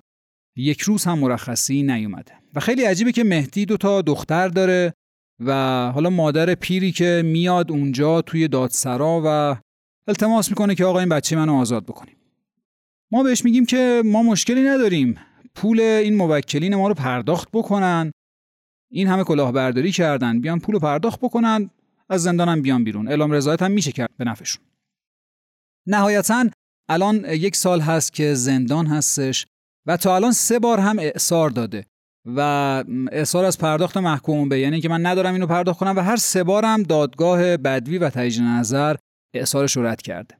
یک 0.55 0.81
روز 0.81 1.03
هم 1.03 1.19
مرخصی 1.19 1.83
نیومده. 1.83 2.31
و 2.55 2.59
خیلی 2.59 2.83
عجیبه 2.83 3.11
که 3.11 3.23
مهدی 3.23 3.65
دو 3.65 3.77
تا 3.77 4.01
دختر 4.01 4.47
داره 4.47 4.93
و 5.39 5.51
حالا 5.91 6.09
مادر 6.09 6.55
پیری 6.55 6.91
که 6.91 7.21
میاد 7.25 7.71
اونجا 7.71 8.21
توی 8.21 8.47
دادسرا 8.47 9.21
و 9.25 9.55
التماس 10.07 10.49
می‌کنه 10.49 10.75
که 10.75 10.85
آقا 10.85 10.99
این 10.99 11.09
بچه 11.09 11.35
منو 11.35 11.55
آزاد 11.55 11.85
بکنیم. 11.85 12.15
ما 13.11 13.23
بهش 13.23 13.45
میگیم 13.45 13.65
که 13.65 14.01
ما 14.05 14.23
مشکلی 14.23 14.61
نداریم. 14.61 15.15
پول 15.55 15.79
این 15.79 16.15
موکلین 16.15 16.75
ما 16.75 16.87
رو 16.87 16.93
پرداخت 16.93 17.49
بکنن. 17.53 18.11
این 18.91 19.07
همه 19.07 19.23
کلاهبرداری 19.23 19.91
کردن 19.91 20.41
بیان 20.41 20.59
پول 20.59 20.79
پرداخت 20.79 21.19
بکنن 21.19 21.69
از 22.09 22.23
زندانم 22.23 22.61
بیان 22.61 22.83
بیرون. 22.83 23.07
اعلام 23.07 23.31
رضایت 23.31 23.61
هم 23.61 23.71
میشه 23.71 23.91
کرد 23.91 24.09
به 24.17 24.25
نفعشون. 24.25 24.63
نهایتا 25.87 26.45
الان 26.89 27.25
یک 27.25 27.55
سال 27.55 27.81
هست 27.81 28.13
که 28.13 28.33
زندان 28.33 28.87
هستش 28.87 29.45
و 29.85 29.97
تا 29.97 30.15
الان 30.15 30.31
سه 30.31 30.59
بار 30.59 30.79
هم 30.79 30.99
اعصار 30.99 31.49
داده 31.49 31.85
و 32.25 32.39
اصرار 33.11 33.45
از 33.45 33.57
پرداخت 33.57 33.97
محکوم 33.97 34.49
به 34.49 34.59
یعنی 34.59 34.81
که 34.81 34.89
من 34.89 35.05
ندارم 35.05 35.33
اینو 35.33 35.47
پرداخت 35.47 35.79
کنم 35.79 35.95
و 35.95 35.99
هر 35.99 36.15
سه 36.15 36.43
بارم 36.43 36.83
دادگاه 36.83 37.57
بدوی 37.57 37.97
و 37.97 38.09
تجدید 38.09 38.43
نظر 38.43 38.95
رو 39.75 39.85
رد 39.85 40.01
کرده. 40.01 40.37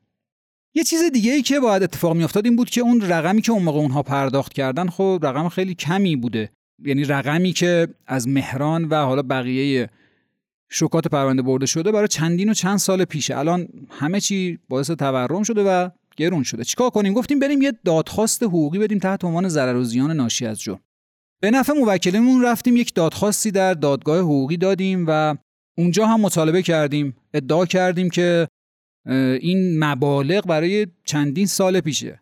یه 0.76 0.84
چیز 0.84 1.04
دیگه 1.14 1.32
ای 1.32 1.42
که 1.42 1.60
باید 1.60 1.84
اتفاق 1.84 2.16
میافتاد 2.16 2.46
این 2.46 2.56
بود 2.56 2.70
که 2.70 2.82
اون 2.82 3.02
رقمی 3.02 3.42
که 3.42 3.52
اون 3.52 3.64
موقع 3.64 3.80
اونها 3.80 4.04
پرداخت 4.04 4.54
کردن 4.54 4.90
خب 4.90 5.20
رقم 5.24 5.50
خیلی 5.50 5.76
کمی 5.76 6.16
بوده. 6.16 6.50
یعنی 6.86 7.04
رقمی 7.04 7.54
که 7.54 7.88
از 8.08 8.28
مهران 8.28 8.86
و 8.86 8.96
حالا 8.96 9.22
بقیه 9.22 9.90
شکات 10.70 11.08
پرونده 11.08 11.42
برده 11.42 11.66
شده 11.66 11.92
برای 11.92 12.08
چندین 12.08 12.50
و 12.50 12.54
چند 12.54 12.78
سال 12.78 13.06
پیشه. 13.06 13.38
الان 13.38 13.68
همه 13.90 14.20
چی 14.20 14.60
باعث 14.70 14.92
تورم 14.92 15.44
شده 15.44 15.64
و 15.64 15.90
گرون 16.18 16.44
شده. 16.44 16.64
چیکار 16.64 16.90
کنیم؟ 16.90 17.14
گفتیم 17.14 17.40
بریم 17.40 17.62
یه 17.62 17.74
دادخواست 17.86 18.44
حقوقی 18.44 18.80
بدیم 18.80 19.00
تحت 19.00 19.26
عنوان 19.26 19.50
ضرر 19.50 19.76
و 19.76 19.84
زیان 19.84 20.12
ناشی 20.12 20.46
از 20.46 20.62
جرم. 20.62 20.80
به 21.40 21.52
نفع 21.52 21.74
موکلمون 21.74 22.44
رفتیم 22.44 22.78
یک 22.78 22.94
دادخواستی 22.94 23.52
در 23.52 23.74
دادگاه 23.74 24.20
حقوقی 24.20 24.58
دادیم 24.58 25.06
و 25.08 25.36
اونجا 25.78 26.08
هم 26.08 26.22
مطالبه 26.22 26.62
کردیم 26.62 27.16
ادعا 27.34 27.66
کردیم 27.66 28.10
که 28.10 28.48
این 29.42 29.84
مبالغ 29.84 30.48
برای 30.48 30.88
چندین 31.06 31.46
سال 31.46 31.80
پیشه. 31.80 32.20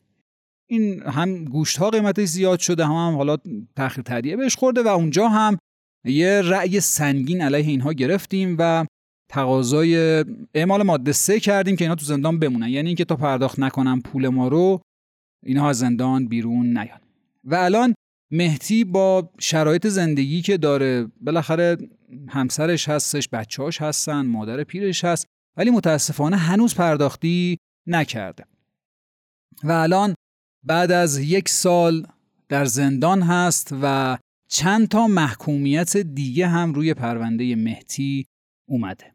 این 0.70 1.04
هم 1.04 1.46
گوشت 1.46 1.78
ها 1.78 1.90
قیمتش 1.90 2.28
زیاد 2.28 2.60
شده 2.60 2.86
هم, 2.86 2.92
هم 2.92 3.16
حالا 3.16 3.38
تأخیر 3.76 4.04
تدیه 4.04 4.36
بهش 4.36 4.56
خورده 4.56 4.84
و 4.84 4.88
اونجا 4.88 5.28
هم 5.28 5.58
یه 6.06 6.42
رأی 6.42 6.80
سنگین 6.80 7.42
علیه 7.42 7.68
اینها 7.68 7.94
گرفتیم 7.94 8.56
و 8.60 8.86
تقاضای 9.30 10.26
اعمال 10.54 10.84
ماده 10.84 11.12
سه 11.12 11.40
کردیم 11.40 11.76
که 11.76 11.86
اینا 11.86 11.96
تو 11.96 12.06
زندان 12.06 12.40
بمونن. 12.40 12.70
یعنی 12.70 12.88
اینکه 12.88 13.06
تا 13.06 13.16
پرداخت 13.16 13.60
نکنم 13.60 14.02
پول 14.02 14.28
ما 14.28 14.48
رو 14.48 14.82
اینها 15.46 15.70
از 15.70 15.78
زندان 15.80 16.28
بیرون 16.28 16.78
نیان. 16.78 17.00
و 17.44 17.56
الان 17.56 17.96
مهتی 18.32 18.84
با 18.84 19.30
شرایط 19.40 19.88
زندگی 19.88 20.42
که 20.42 20.58
داره 20.58 21.08
بالاخره 21.22 21.78
همسرش 22.30 22.90
هستش 22.90 23.30
بچه‌هاش 23.30 23.82
هستن 23.82 24.26
مادر 24.26 24.64
پیرش 24.64 25.04
هست 25.06 25.26
ولی 25.58 25.72
متاسفانه 25.72 26.38
هنوز 26.38 26.76
پرداختی 26.76 27.58
نکرده. 27.88 28.46
و 29.64 29.72
الان 29.72 30.16
بعد 30.66 30.92
از 30.92 31.20
یک 31.20 31.50
سال 31.50 32.08
در 32.50 32.66
زندان 32.66 33.22
هست 33.22 33.76
و 33.82 34.18
چند 34.48 34.88
تا 34.88 35.08
محکومیت 35.08 35.98
دیگه 35.98 36.48
هم 36.48 36.74
روی 36.74 36.94
پرونده 36.94 37.56
مهتی 37.56 38.26
اومده. 38.70 39.14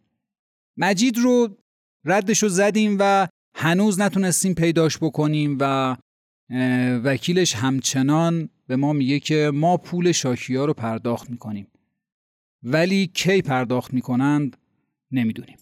مجید 0.77 1.19
رو 1.19 1.57
ردش 2.05 2.43
رو 2.43 2.49
زدیم 2.49 2.97
و 3.01 3.29
هنوز 3.55 4.01
نتونستیم 4.01 4.55
پیداش 4.55 4.99
بکنیم 4.99 5.57
و 5.61 5.97
وکیلش 7.05 7.55
همچنان 7.55 8.49
به 8.67 8.77
ما 8.77 8.93
میگه 8.93 9.21
که 9.21 9.51
ما 9.55 9.77
پول 9.77 10.13
شاکیا 10.13 10.65
رو 10.65 10.75
پرداخت 10.75 11.31
می‌کنیم. 11.31 11.67
ولی 12.63 13.07
کی 13.07 13.43
پرداخت 13.43 13.95
می‌کنند 13.95 14.57
نمی‌دونیم. 15.13 15.57